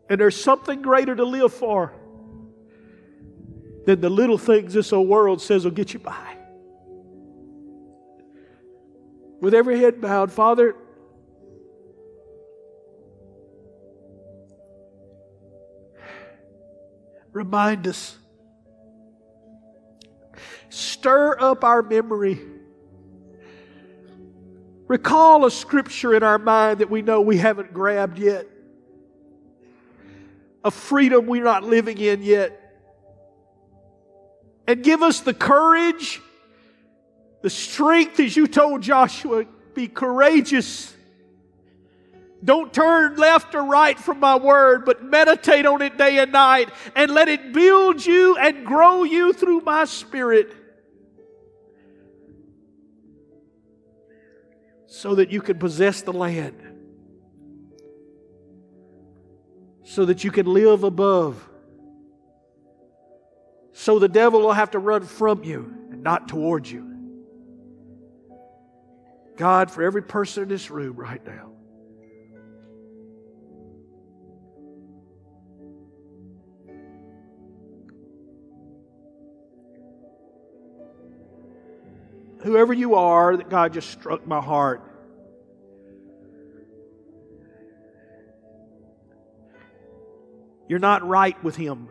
[0.10, 1.94] And there's something greater to live for
[3.86, 6.38] than the little things this old world says will get you by.
[9.40, 10.76] With every head bowed, Father,
[17.32, 18.18] remind us.
[20.70, 22.40] Stir up our memory.
[24.88, 28.46] Recall a scripture in our mind that we know we haven't grabbed yet.
[30.64, 32.61] A freedom we're not living in yet
[34.72, 36.22] and give us the courage,
[37.42, 39.44] the strength, as you told Joshua,
[39.74, 40.96] be courageous.
[42.42, 46.70] Don't turn left or right from my word, but meditate on it day and night
[46.96, 50.56] and let it build you and grow you through my spirit.
[54.88, 56.62] so that you can possess the land,
[59.84, 61.50] so that you can live above,
[63.74, 66.88] so the devil will have to run from you and not towards you.
[69.38, 71.52] God, for every person in this room right now,
[82.44, 84.84] whoever you are, that God just struck my heart.
[90.68, 91.90] You're not right with Him.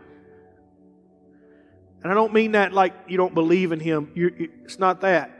[2.03, 4.11] And I don't mean that like you don't believe in Him.
[4.14, 5.30] You're, it's not that.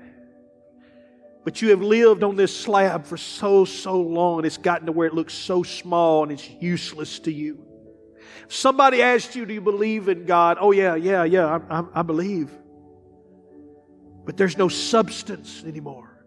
[1.43, 4.93] But you have lived on this slab for so, so long, and it's gotten to
[4.93, 7.65] where it looks so small and it's useless to you.
[8.45, 10.59] If somebody asked you, Do you believe in God?
[10.61, 12.51] Oh, yeah, yeah, yeah, I, I, I believe.
[14.27, 16.25] But there's no substance anymore,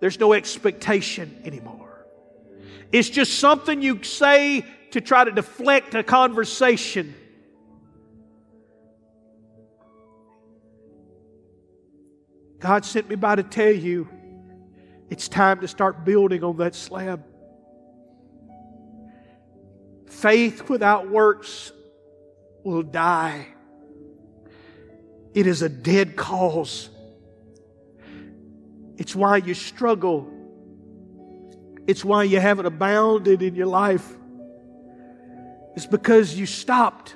[0.00, 2.06] there's no expectation anymore.
[2.92, 7.14] It's just something you say to try to deflect a conversation.
[12.60, 14.08] God sent me by to tell you
[15.10, 17.24] it's time to start building on that slab.
[20.06, 21.72] Faith without works
[22.64, 23.46] will die.
[25.34, 26.90] It is a dead cause.
[28.96, 30.28] It's why you struggle.
[31.86, 34.06] It's why you haven't abounded in your life.
[35.76, 37.14] It's because you stopped.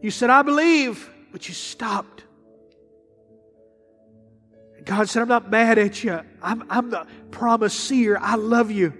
[0.00, 2.22] You said, I believe, but you stopped.
[4.86, 6.20] God said, I'm not mad at you.
[6.40, 8.16] I'm, I'm the promiser.
[8.18, 8.94] I love you.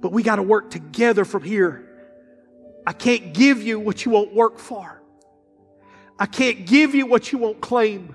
[0.00, 1.88] But we got to work together from here.
[2.84, 5.00] I can't give you what you won't work for.
[6.18, 8.14] I can't give you what you won't claim.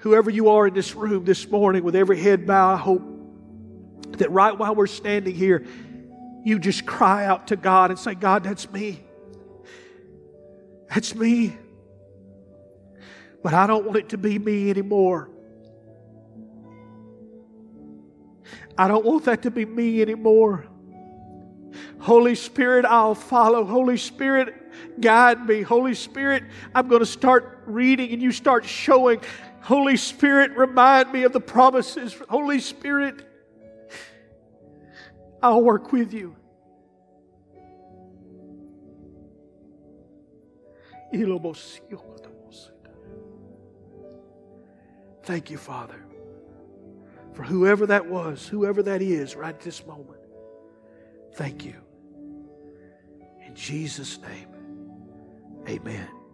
[0.00, 3.02] Whoever you are in this room this morning, with every head bowed, I hope
[4.18, 5.66] that right while we're standing here,
[6.44, 9.00] you just cry out to God and say, God, that's me.
[10.88, 11.56] That's me.
[13.46, 15.30] But I don't want it to be me anymore.
[18.76, 20.66] I don't want that to be me anymore.
[22.00, 23.64] Holy Spirit, I'll follow.
[23.64, 25.62] Holy Spirit, guide me.
[25.62, 26.42] Holy Spirit,
[26.74, 29.20] I'm going to start reading and you start showing.
[29.60, 32.16] Holy Spirit, remind me of the promises.
[32.28, 33.24] Holy Spirit,
[35.40, 36.34] I'll work with you.
[45.26, 46.06] Thank you, Father,
[47.34, 50.20] for whoever that was, whoever that is right this moment.
[51.34, 51.74] Thank you.
[53.44, 54.46] In Jesus' name,
[55.68, 56.16] amen.